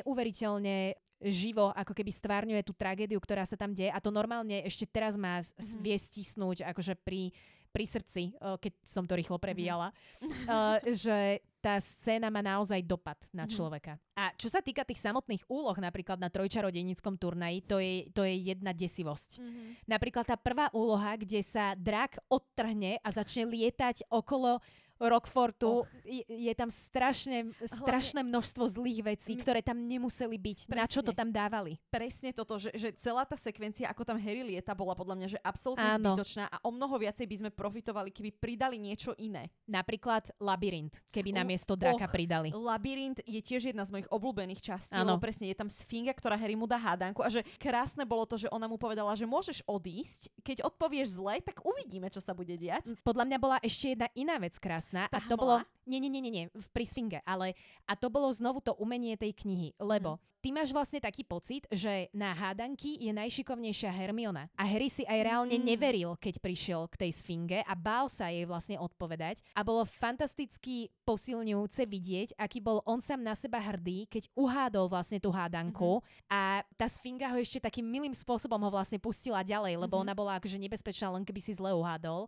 [0.05, 0.95] neuveriteľne
[1.25, 5.17] živo, ako keby stvárňuje tú tragédiu, ktorá sa tam deje a to normálne ešte teraz
[5.17, 5.81] má Mhm.
[5.81, 7.33] vie stisnúť akože pri,
[7.71, 9.89] pri srdci, keď som to rýchlo prevíjala,
[10.21, 11.17] eh, že
[11.65, 13.51] tá scéna má naozaj dopad na Mhm.
[13.57, 13.97] človeka.
[14.13, 18.53] A čo sa týka tých samotných úloh, napríklad na trojčarodejníckom turnaji, to je, to je
[18.53, 19.41] jedna desivosť.
[19.41, 19.89] Mhm.
[19.89, 24.61] Napríklad tá prvá úloha, kde sa drak odtrhne a začne lietať okolo
[24.95, 25.87] Rockfortu, Och.
[26.07, 30.59] je, je tam strašne, strašné množstvo zlých vecí, ktoré tam nemuseli byť.
[30.71, 31.19] Na čo to Presne.
[31.19, 31.75] tam dávali?
[31.91, 35.39] Presne toto, že, že celá tá sekvencia, ako tam Harry lieta, bola podľa mňa že
[35.43, 36.15] absolútne Áno.
[36.15, 39.51] zbytočná a o mnoho viacej by sme profitovali, keby pridali niečo iné.
[39.67, 42.13] Napríklad labyrint, keby Oh, namiesto draka och.
[42.15, 42.55] pridali.
[42.55, 45.19] Labyrint je tiež jedna z mojich obľúbených častí, Áno.
[45.19, 48.39] lebo presne je tam sfinga, ktorá Harry mu dá hádanku a že krásne bolo to,
[48.39, 52.55] že ona mu povedala, že môžeš odísť, keď odpovieš zle, tak uvidíme, čo sa bude
[52.55, 52.95] diať.
[53.03, 55.37] Podľa mňa bola ešte jedna iná vec krásna Tá a to hmla?
[55.37, 55.55] bolo...
[55.85, 57.53] Nie, nie, nie, nie, nie, v- pri Sfinge, ale
[57.85, 62.09] a to bolo znovu to umenie tej knihy, lebo ty máš vlastne taký pocit, že
[62.09, 64.49] na hádanky je najšikovnejšia Hermiona.
[64.53, 65.61] A Harry si aj reálne Mm.
[65.63, 70.89] neveril, keď prišiel k tej Sfinge a bál sa jej vlastne odpovedať a bolo fantasticky
[71.05, 76.65] posilňujúce vidieť, aký bol on sám na seba hrdý, keď uhádol vlastne tú hádanku a
[76.73, 80.01] tá Sfinga ho ešte takým milým spôsobom ho vlastne pustila ďalej, lebo Mhm.
[80.01, 82.25] ona bola akože nebezpečná, len keby si zle uhádol.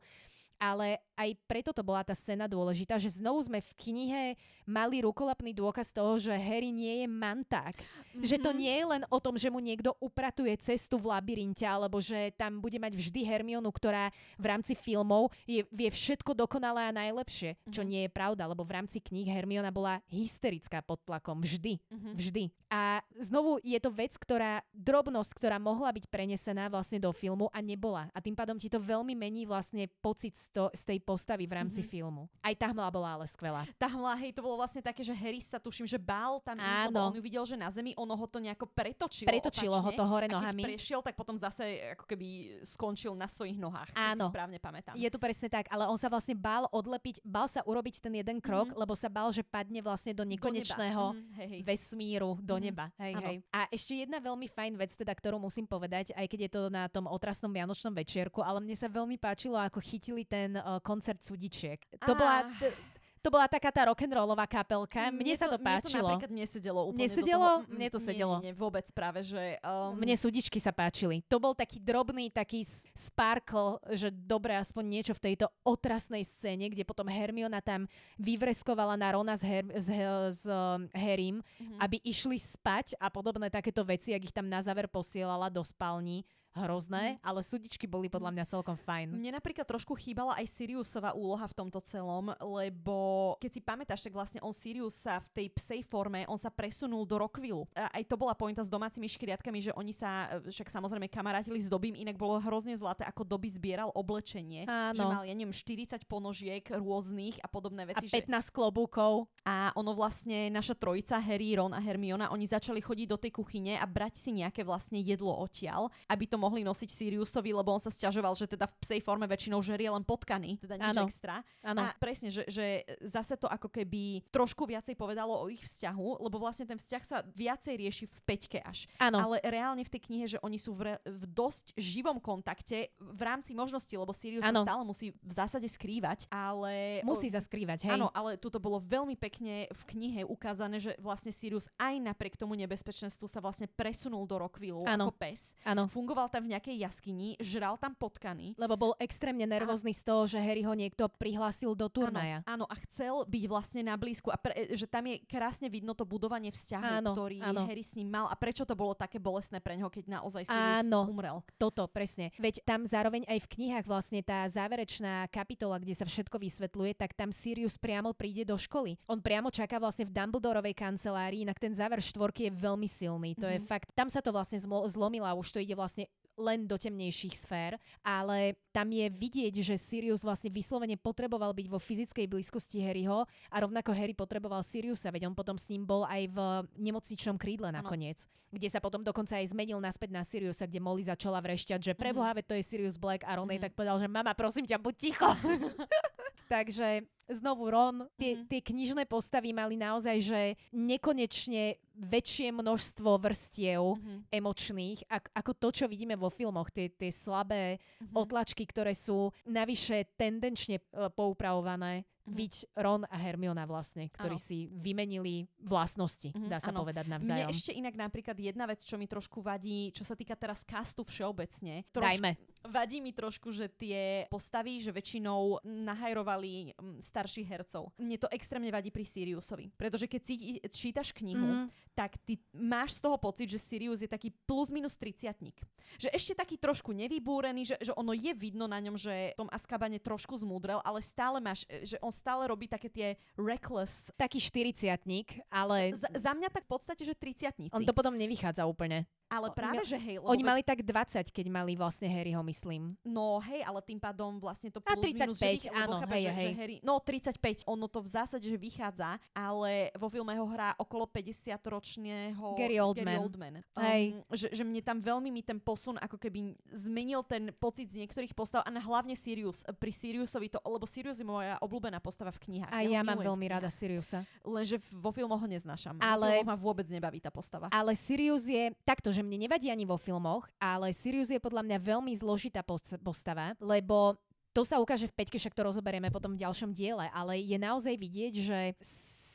[0.57, 4.23] Ale aj preto to bola tá scéna dôležitá, že znovu sme v knihe
[4.65, 7.77] mali rukolapný dôkaz toho, že Harry nie je manták.
[8.17, 8.57] Že to Mhm.
[8.57, 12.57] nie je len o tom, že mu niekto upratuje cestu v labyrinte, alebo že tam
[12.57, 17.53] bude mať vždy Hermionu, ktorá v rámci filmov je, vie všetko dokonalé a najlepšie.
[17.69, 17.89] Čo Mhm.
[17.89, 21.37] nie je pravda, lebo v rámci kníh Hermiona bola hysterická pod tlakom.
[21.37, 21.77] Vždy.
[21.93, 22.11] Mhm.
[22.17, 22.43] Vždy.
[22.69, 27.59] A znovu je to vec, ktorá, drobnosť, ktorá mohla byť prenesená vlastne do filmu a
[27.59, 28.11] nebola.
[28.11, 31.55] A tým pádom ti to veľmi mení vlastne pocit z, to, z tej postavy v
[31.55, 31.87] rámci Mhm.
[31.87, 32.23] filmu.
[32.39, 33.63] Aj tá hmla bola ale skvelá.
[33.73, 36.91] Tá hmla, hej, to bolo vlastne také, že Harry sa tuším, že bál tam ísť,
[36.91, 39.95] on ju videl, že na zemi, ono ho to nejako pretočilo Pretočilo ho opačne.
[39.95, 40.63] to hore A keď nohami.
[40.65, 41.63] prešiel, tak potom zase
[41.93, 42.27] ako keby
[42.61, 44.27] skončil na svojich nohách, Áno.
[44.27, 44.91] si správne pamätám.
[44.93, 48.37] Je to presne tak, ale on sa vlastne bál odlepiť, bál sa urobiť ten jeden
[48.37, 50.35] krok, lebo sa bál, že padne vlastne do Do neba.
[50.37, 51.61] nekonečného Mhm, hej, hej.
[51.63, 52.65] vesmíru do Mhm.
[52.65, 52.85] neba.
[52.97, 53.37] Hej, hej.
[53.53, 56.89] A ešte jedna veľmi fajn vec, teda, ktorú musím povedať, aj keď je to na
[56.89, 61.79] tom otrasnom vianočnom večierku, ale mne sa veľmi páčilo, ako chytili ten uh, koncert sudičiek.
[62.03, 62.49] To bola...
[62.57, 62.96] T-
[63.27, 65.11] to bola taká tá rock'n'rollová kapelka.
[65.11, 65.83] Mne, mne sa to, páčilo.
[65.83, 67.43] Mne to napríklad nesedelo úplne Nesedelo?
[67.43, 67.75] Do toho.
[67.75, 68.35] Mne to sedelo.
[68.39, 69.59] Nie, nie, vôbec práve, že...
[69.59, 69.99] Um...
[69.99, 71.19] Mne súdičky sa páčili.
[71.27, 72.63] To bol taký drobný, taký
[72.95, 77.83] sparkle, že dobre, aspoň niečo v tejto otrasnej scéne, kde potom Hermiona tam
[78.15, 79.91] vyvreskovala na Rona s, Her- s,
[80.31, 81.83] s um, Harrym, mm-hmm.
[81.83, 86.23] aby išli spať a podobné takéto veci, ak ich tam na záver posielala do spální
[86.57, 87.17] hrozné, mm.
[87.21, 89.13] ale súdičky boli podľa mňa celkom fajn.
[89.13, 92.97] Mne napríklad trošku chýbala aj Siriusová úloha v tomto celom, lebo
[93.37, 97.05] keď si pamätáš, tak vlastne on Sirius sa v tej psej forme, on sa presunul
[97.05, 97.69] do Rockvillu.
[97.75, 101.67] A aj to bola pointa s domácimi škriatkami, že oni sa, však samozrejme kamarátili s
[101.67, 104.63] Dobím, inak bolo hrozne zlaté, ako Doby zbieral oblečenie.
[104.65, 104.97] Áno.
[104.97, 108.07] Že mal, ja neviem, 40 ponožiek rôznych a podobné veci.
[108.07, 108.49] A 15 že...
[108.55, 109.27] klobúkov.
[109.43, 113.75] A ono vlastne, naša trojica, Harry, Ron a Hermiona, oni začali chodiť do tej kuchyne
[113.75, 117.91] a brať si nejaké vlastne jedlo odtiaľ, aby to mohli nosiť Siriusovi, lebo on sa
[117.91, 121.03] stiažoval, že teda v psej forme väčšinou žerie len potkany, teda nič ano.
[121.07, 121.35] extra.
[121.65, 121.83] Ano.
[121.83, 126.37] A presne, že, že zase to ako keby trošku viacej povedalo o ich vzťahu, lebo
[126.37, 128.87] vlastne ten vzťah sa viacej rieši v peťke až.
[129.01, 129.19] Ano.
[129.19, 133.21] Ale reálne v tej knihe, že oni sú v, re, v dosť živom kontakte v
[133.21, 134.63] rámci možnosti, lebo Sirius ano.
[134.63, 137.01] sa stále musí v zásade skrývať, ale...
[137.03, 137.95] Musí sa skrývať, hej.
[137.97, 142.37] Áno, ale tu to bolo veľmi pekne v knihe ukázané, že vlastne Sirius aj napriek
[142.37, 145.55] tomu nebezpečenstvu sa vlastne presunul do Rockvillu ako pes.
[145.63, 145.87] Áno.
[145.87, 148.53] Fungoval tam v nejakej jaskyni, žral tam potkany.
[148.55, 149.97] Lebo bol extrémne nervózny a...
[149.97, 152.43] z toho, že Harry ho niekto prihlásil do turnaja.
[152.45, 155.97] Áno, áno a chcel byť vlastne na blízku a pre, že tam je krásne vidno
[155.97, 157.65] to budovanie vzťahu, áno, ktorý áno.
[157.65, 160.85] Harry s ním mal a prečo to bolo také bolestné pre neho, keď naozaj Sirius
[160.85, 161.43] áno, umrel.
[161.55, 162.29] toto, presne.
[162.37, 167.15] Veď tam zároveň aj v knihách vlastne tá záverečná kapitola, kde sa všetko vysvetľuje, tak
[167.15, 168.99] tam Sirius priamo príde do školy.
[169.07, 173.33] On priamo čaká vlastne v Dumbledorovej kancelárii, inak ten záver štvorky je veľmi silný.
[173.37, 173.53] To mm-hmm.
[173.55, 173.67] je mhm.
[173.67, 177.81] fakt, tam sa to vlastne zlomilo a už to ide vlastne len do temnejších sfér,
[178.05, 183.55] ale tam je vidieť, že Sirius vlastne vyslovene potreboval byť vo fyzickej blízkosti Harryho a
[183.57, 186.37] rovnako Harry potreboval Siriusa, veď on potom s ním bol aj v
[186.77, 188.53] nemocničnom krídle nakoniec, ano.
[188.53, 192.37] kde sa potom dokonca aj zmenil naspäť na Siriusa, kde Molly začala vrešťať, že preboha,
[192.37, 192.47] mm-hmm.
[192.47, 193.65] to je Sirius Black a Ron mm-hmm.
[193.65, 195.27] tak povedal, že mama, prosím ťa, buď ticho.
[196.47, 198.47] Takže znovu Ron, tie, mm-hmm.
[198.47, 200.41] tie knižné postavy mali naozaj, že
[200.71, 204.19] nekonečne väčšie množstvo vrstiev mm-hmm.
[204.31, 208.15] emočných, ak, ako to, čo vidíme vo filmoch, tie, tie slabé mm-hmm.
[208.15, 212.67] otlačky, ktoré sú navyše tendenčne uh, poupravované byť mhm.
[212.83, 214.43] Ron a Hermiona vlastne, ktorí ano.
[214.43, 216.83] si vymenili vlastnosti, mm-hmm, dá sa ano.
[216.83, 217.47] povedať navzájom.
[217.47, 221.07] Mne ešte inak napríklad jedna vec, čo mi trošku vadí, čo sa týka teraz castu
[221.07, 221.87] všeobecne.
[221.95, 222.35] Troš- Dajme.
[222.65, 227.93] Vadí mi trošku, že tie postavy, že väčšinou nahajrovali mm, starších hercov.
[228.01, 230.35] Mne to extrémne vadí pri Siriusovi, pretože keď si
[230.73, 231.67] čítaš knihu, mm.
[231.93, 235.55] tak ty máš z toho pocit, že Sirius je taký plus minus triciatník.
[236.01, 239.51] Že ešte taký trošku nevybúrený, že, že ono je vidno na ňom, že v tom
[239.53, 243.07] Askabane trošku zmúdrel, ale stále máš, že on stále robí také tie
[243.39, 244.11] reckless...
[244.19, 245.95] Taký štyriciatník, ale...
[245.95, 247.73] Z- za mňa tak v podstate, že triciatníci.
[247.73, 249.07] On to potom nevychádza úplne.
[249.27, 250.23] Ale práve, že hej...
[250.23, 252.95] Oni mali tak 20, keď mali vlastne Harryho, myslím.
[253.03, 256.31] No hej, ale tým pádom vlastne to plus A 35, minus, áno, chápa, hej, že,
[256.31, 256.47] hej.
[256.47, 260.71] Že Harry, no 35, ono to v zásade, že vychádza, ale vo filme ho hrá
[260.79, 263.03] okolo 50-ročného Gary Oldman.
[263.03, 263.55] Gary Oldman.
[263.75, 264.03] Um, hej.
[264.31, 268.31] Že, že mne tam veľmi mi ten posun ako keby zmenil ten pocit z niektorých
[268.31, 269.67] postav a na hlavne Sirius.
[269.75, 272.71] Pri Siriusovi to, lebo Sirius je moja obľúbená postava v knihách.
[272.71, 274.23] A ja, ja mám veľmi rada Siriusa.
[274.47, 275.99] Lenže vo filmoch ho neznášam.
[275.99, 276.39] Ale...
[276.39, 277.67] Vo ma vôbec nebaví tá postava.
[277.75, 281.77] Ale Sirius je takto, že mne nevadí ani vo filmoch, ale Sirius je podľa mňa
[281.81, 282.61] veľmi zložitá
[283.01, 284.13] postava, lebo
[284.53, 287.97] to sa ukáže v peťke, však to rozoberieme potom v ďalšom diele, ale je naozaj
[287.97, 288.59] vidieť, že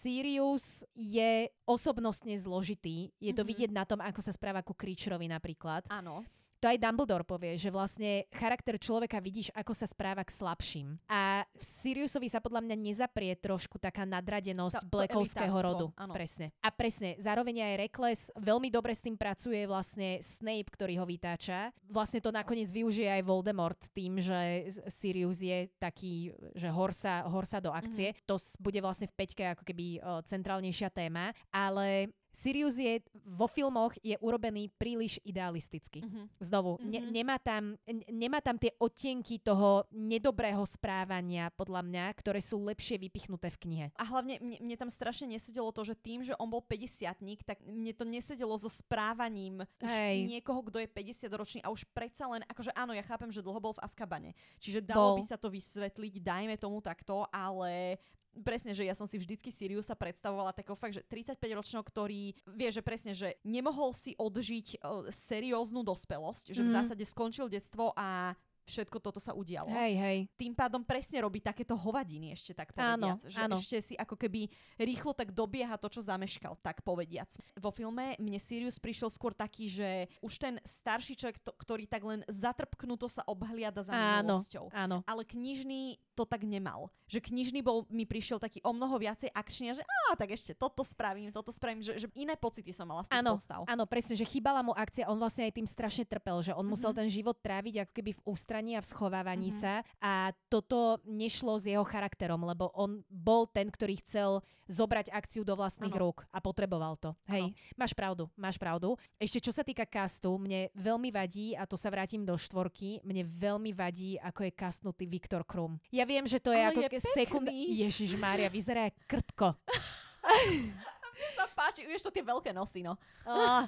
[0.03, 3.15] Sirius je osobnostne zložitý.
[3.23, 3.51] Je to mm-hmm.
[3.51, 5.87] vidieť na tom, ako sa správa ku Creacherovi napríklad.
[5.91, 6.23] Áno
[6.63, 10.95] to aj Dumbledore povie, že vlastne charakter človeka vidíš, ako sa správa k slabším.
[11.11, 15.91] A v Siriusovi sa podľa mňa nezaprie trošku taká nadradenosť blekovského rodu.
[15.99, 16.15] Áno.
[16.15, 16.55] Presne.
[16.63, 21.75] A presne, zároveň aj Reckless veľmi dobre s tým pracuje vlastne Snape, ktorý ho vytáča.
[21.91, 27.75] Vlastne to nakoniec využije aj Voldemort tým, že Sirius je taký, že horsa, horsa do
[27.75, 28.15] akcie.
[28.15, 28.31] Mm-hmm.
[28.31, 29.99] To bude vlastne v peťke ako keby
[30.31, 36.01] centrálnejšia téma, ale Sirius je vo filmoch je urobený príliš idealisticky.
[36.01, 36.25] Mm-hmm.
[36.41, 36.91] Znovu, mm-hmm.
[36.91, 37.77] Ne, nemá, tam,
[38.09, 43.87] nemá tam tie odtienky toho nedobrého správania, podľa mňa, ktoré sú lepšie vypichnuté v knihe.
[44.01, 47.61] A hlavne mne, mne tam strašne nesedelo to, že tým, že on bol 50 tak
[47.63, 49.93] mne to nesedelo so správaním už
[50.27, 53.61] niekoho, kto je 50 ročný a už predsa len, akože áno, ja chápem, že dlho
[53.61, 54.33] bol v Askabane.
[54.59, 55.19] Čiže dalo bol.
[55.21, 58.01] by sa to vysvetliť, dajme tomu takto, ale
[58.41, 62.81] presne, že ja som si vždycky Siriusa predstavovala takého fakt, že 35-ročného, ktorý vie, že
[62.81, 66.77] presne, že nemohol si odžiť uh, serióznu dospelosť, že v mhm.
[66.81, 68.33] zásade skončil detstvo a
[68.67, 69.71] všetko toto sa udialo.
[69.71, 70.19] Hej, hej.
[70.39, 73.19] Tým pádom presne robí takéto hovadiny ešte tak povediac.
[73.19, 73.57] Áno, že áno.
[73.59, 74.47] ešte si ako keby
[74.79, 77.31] rýchlo tak dobieha to, čo zameškal, tak povediac.
[77.59, 82.03] Vo filme mne Sirius prišiel skôr taký, že už ten starší človek, to, ktorý tak
[82.07, 84.71] len zatrpknuto sa obhliada za Áno, minulosťou.
[84.71, 85.03] áno.
[85.05, 86.93] Ale knižný to tak nemal.
[87.07, 90.53] Že knižný bol, mi prišiel taký o mnoho viacej akčný a že á, tak ešte
[90.53, 93.61] toto spravím, toto spravím, že, že iné pocity som mala z tých Áno, postav.
[93.65, 96.91] áno, presne, že chýbala mu akcia, on vlastne aj tým strašne trpel, že on musel
[96.91, 96.99] Mhm.
[96.99, 99.57] ten život tráviť ako keby v ústraní a v schovávaní Mhm.
[99.57, 100.13] sa a
[100.47, 105.93] toto nešlo s jeho charakterom, lebo on bol ten, ktorý chcel zobrať akciu do vlastných
[105.93, 106.03] Áno.
[106.09, 107.13] rúk a potreboval to.
[107.27, 108.95] Hej, máš pravdu, máš pravdu.
[109.19, 113.27] Ešte čo sa týka castu, mne veľmi vadí, a to sa vrátim do štvorky, mne
[113.27, 115.77] veľmi vadí, ako je castnutý Viktor Krum.
[115.91, 117.47] Ja viem, že to je Ale ako je sekund...
[117.53, 119.55] Ježiš Mária, vyzerá krtko.
[121.39, 122.95] Sa páči, vieš to tie veľké nosy, no.
[123.23, 123.65] Uh,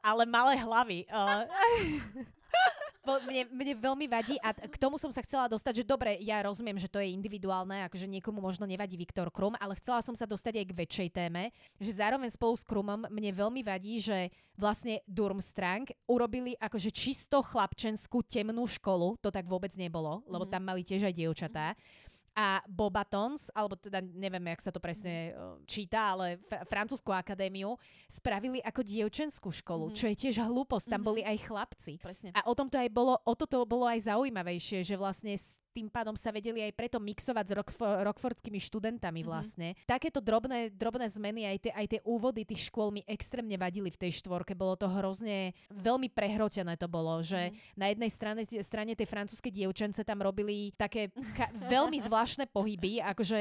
[0.00, 1.06] ale malé hlavy.
[1.08, 1.44] Uh,
[3.26, 6.78] mne, mne veľmi vadí a k tomu som sa chcela dostať, že dobre, ja rozumiem,
[6.78, 10.62] že to je individuálne, akože niekomu možno nevadí Viktor Krum, ale chcela som sa dostať
[10.62, 15.88] aj k väčšej téme, že zároveň spolu s Krumom mne veľmi vadí, že vlastne Durmstrang
[16.06, 20.52] urobili akože čisto chlapčenskú temnú školu, to tak vôbec nebolo, lebo Mhm.
[20.52, 21.66] tam mali tiež aj dievčatá.
[22.32, 27.74] A Bobatons, alebo teda neviem, jak sa to presne uh, číta, ale fr- francúzskú akadémiu,
[28.06, 29.94] spravili ako dievčenskú školu, Mhm.
[29.94, 31.06] čo je tiež hlúposť, tam Mhm.
[31.06, 31.92] boli aj chlapci.
[32.00, 32.30] Presne.
[32.32, 35.86] A o tom to aj bolo, o toto bolo aj zaujímavejšie, že vlastne s tým
[35.86, 39.26] pádom sa vedeli aj preto mixovať s Rockfo- rockfordskými študentami Mhm.
[39.26, 39.68] vlastne.
[39.84, 43.98] Takéto drobné, drobné zmeny, aj tie, aj tie úvody tých škôl mi extrémne vadili v
[43.98, 44.52] tej štvorke.
[44.52, 47.54] Bolo to hrozne, veľmi prehrotené to bolo, že Mhm.
[47.74, 53.38] na jednej strane, strane tie francúzske dievčence tam robili také ka- veľmi zvláštne pohyby, akože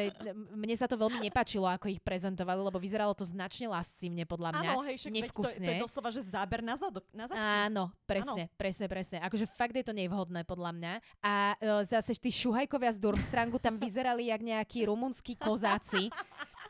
[0.52, 4.70] mne sa to veľmi nepačilo, ako ich prezentovali, lebo vyzeralo to značne lascívne podľa mňa.
[4.70, 5.82] Áno, hej, však veď to, to je nevkusne.
[5.82, 7.42] doslova, že záber na, zadok, na zadky.
[7.42, 9.18] Áno, presne, presne, presne.
[9.20, 10.94] Akože fakt je to nevhodné podľa mňa.
[11.20, 16.12] A uh, zase tí šuhajkovia z Durmstrangu tam vyzerali jak nejakí rumunskí kozáci.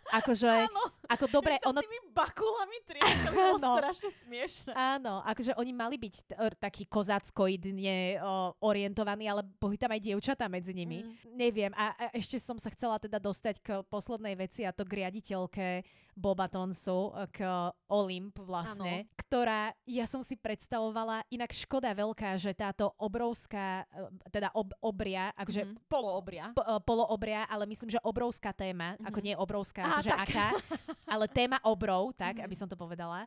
[0.10, 1.86] Akože, Áno, ako dobre, tam ono...
[1.86, 3.74] tými bakulami trieskali, bolo Áno.
[3.78, 4.72] strašne smiešne.
[4.74, 10.50] Áno, akože oni mali byť t- takí kozáckoidne o, orientovaní, ale boli tam aj dievčatá
[10.50, 11.06] medzi nimi.
[11.06, 11.14] Mm.
[11.38, 11.72] Neviem.
[11.78, 15.86] A, a ešte som sa chcela teda dostať k poslednej veci a to k riaditeľke
[16.20, 17.00] Bobatonsu,
[17.32, 17.48] k
[17.88, 19.12] Olymp vlastne, Áno.
[19.18, 25.32] ktorá, ja som si predstavovala, inak škoda veľká, že táto obrovská, e, teda ob, obria,
[25.34, 25.76] akože Mhm.
[25.88, 26.46] Poloobria.
[26.52, 29.08] po, poloobria, ale myslím, že obrovská téma, Mhm.
[29.08, 30.22] ako nie obrovská, Á, akože tak.
[30.22, 30.48] aká,
[31.10, 32.44] ale téma obrov, tak, Mhm.
[32.44, 33.24] aby som to povedala,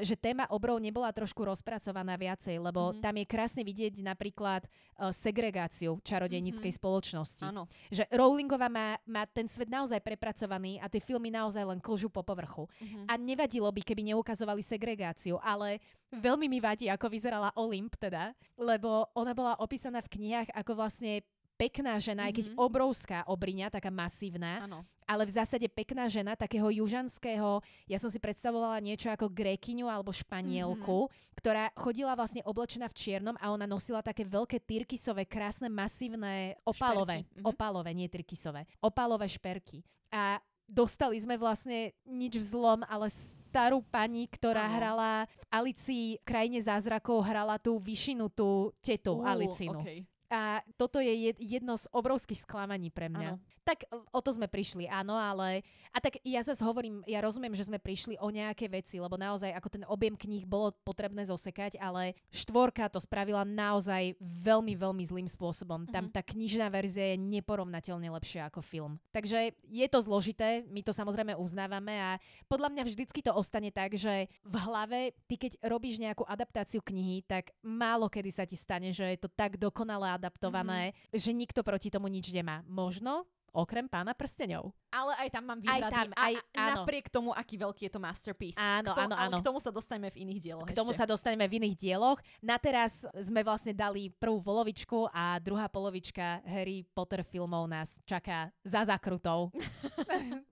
[0.00, 3.00] že téma obrov nebola trošku rozpracovaná viacej, lebo Mhm.
[3.00, 6.78] tam je krásne vidieť napríklad uh, segregáciu čarodejníckej Mhm.
[6.78, 7.44] spoločnosti.
[7.44, 7.66] Áno.
[7.88, 12.22] Že Rowlingová má, má ten svet naozaj prepracovaný a tie filmy naozaj len klžú po
[12.22, 12.68] povrchu.
[12.78, 13.06] Mhm.
[13.08, 19.08] A nevadilo by, keby neukazovali segregáciu, ale veľmi mi vadí, ako vyzerala Olymp teda, lebo
[19.14, 21.24] ona bola opísaná v knihách ako vlastne
[21.62, 22.56] pekná žena, aj keď Mhm.
[22.58, 24.82] obrovská obriňa, taká masívna, Áno.
[25.06, 30.10] ale v zásade pekná žena, takého južanského, ja som si predstavovala niečo ako grékyňu alebo
[30.10, 31.10] španielku, Mhm.
[31.38, 37.22] ktorá chodila vlastne oblečená v čiernom a ona nosila také veľké tyrkisové, krásne, masívne opálové,
[37.22, 37.46] Šperky, mhm.
[37.46, 39.86] opálové, nie tyrkisové, opálové šperky.
[40.10, 44.74] A dostali sme vlastne nič vzlom, ale starú pani, ktorá Áno.
[44.80, 49.78] hrala v Alicii v krajine zázrakov, hrala tú vyšinutú tetu Ú, Alicinu.
[49.84, 50.08] okej.
[50.32, 53.36] A toto je jed, jedno z obrovských sklamaní pre mňa.
[53.36, 53.44] Áno.
[53.62, 55.60] Tak e, o to sme prišli, áno, ale...
[55.92, 59.52] A tak ja zase hovorím, ja rozumiem, že sme prišli o nejaké veci, lebo naozaj
[59.52, 65.28] ako ten objem kníh bolo potrebné zosekať, ale štvorka to spravila naozaj veľmi, veľmi zlým
[65.28, 65.84] spôsobom.
[65.92, 66.12] Tam Mhm.
[66.16, 68.96] tá knižná verzia je neporovnateľne lepšia ako film.
[69.12, 72.16] Takže je to zložité, my to samozrejme uznávame a
[72.48, 77.20] podľa mňa vždycky to ostane tak, že v hlave, ty keď robíš nejakú adaptáciu knihy,
[77.28, 81.90] tak málo kedy sa ti stane, že je to tak dokonale adaptované, že nikto proti
[81.90, 82.62] tomu nič nemá.
[82.70, 84.72] Možno okrem pána prstenov.
[84.88, 85.92] Ale aj tam mám Aj výhrady.
[85.92, 86.76] tam, a, aj- a áno.
[86.80, 88.56] napriek tomu, aký veľký je to masterpiece.
[88.56, 89.36] Áno, k tomu, áno, áno.
[89.36, 91.00] k tomu sa dostaneme v iných dieloch K tomu ešte.
[91.00, 92.16] sa dostaneme v iných dieloch.
[92.40, 98.48] Na teraz sme vlastne dali prvú polovičku a druhá polovička Harry Potter filmov nás čaká
[98.64, 99.52] za zakrutou.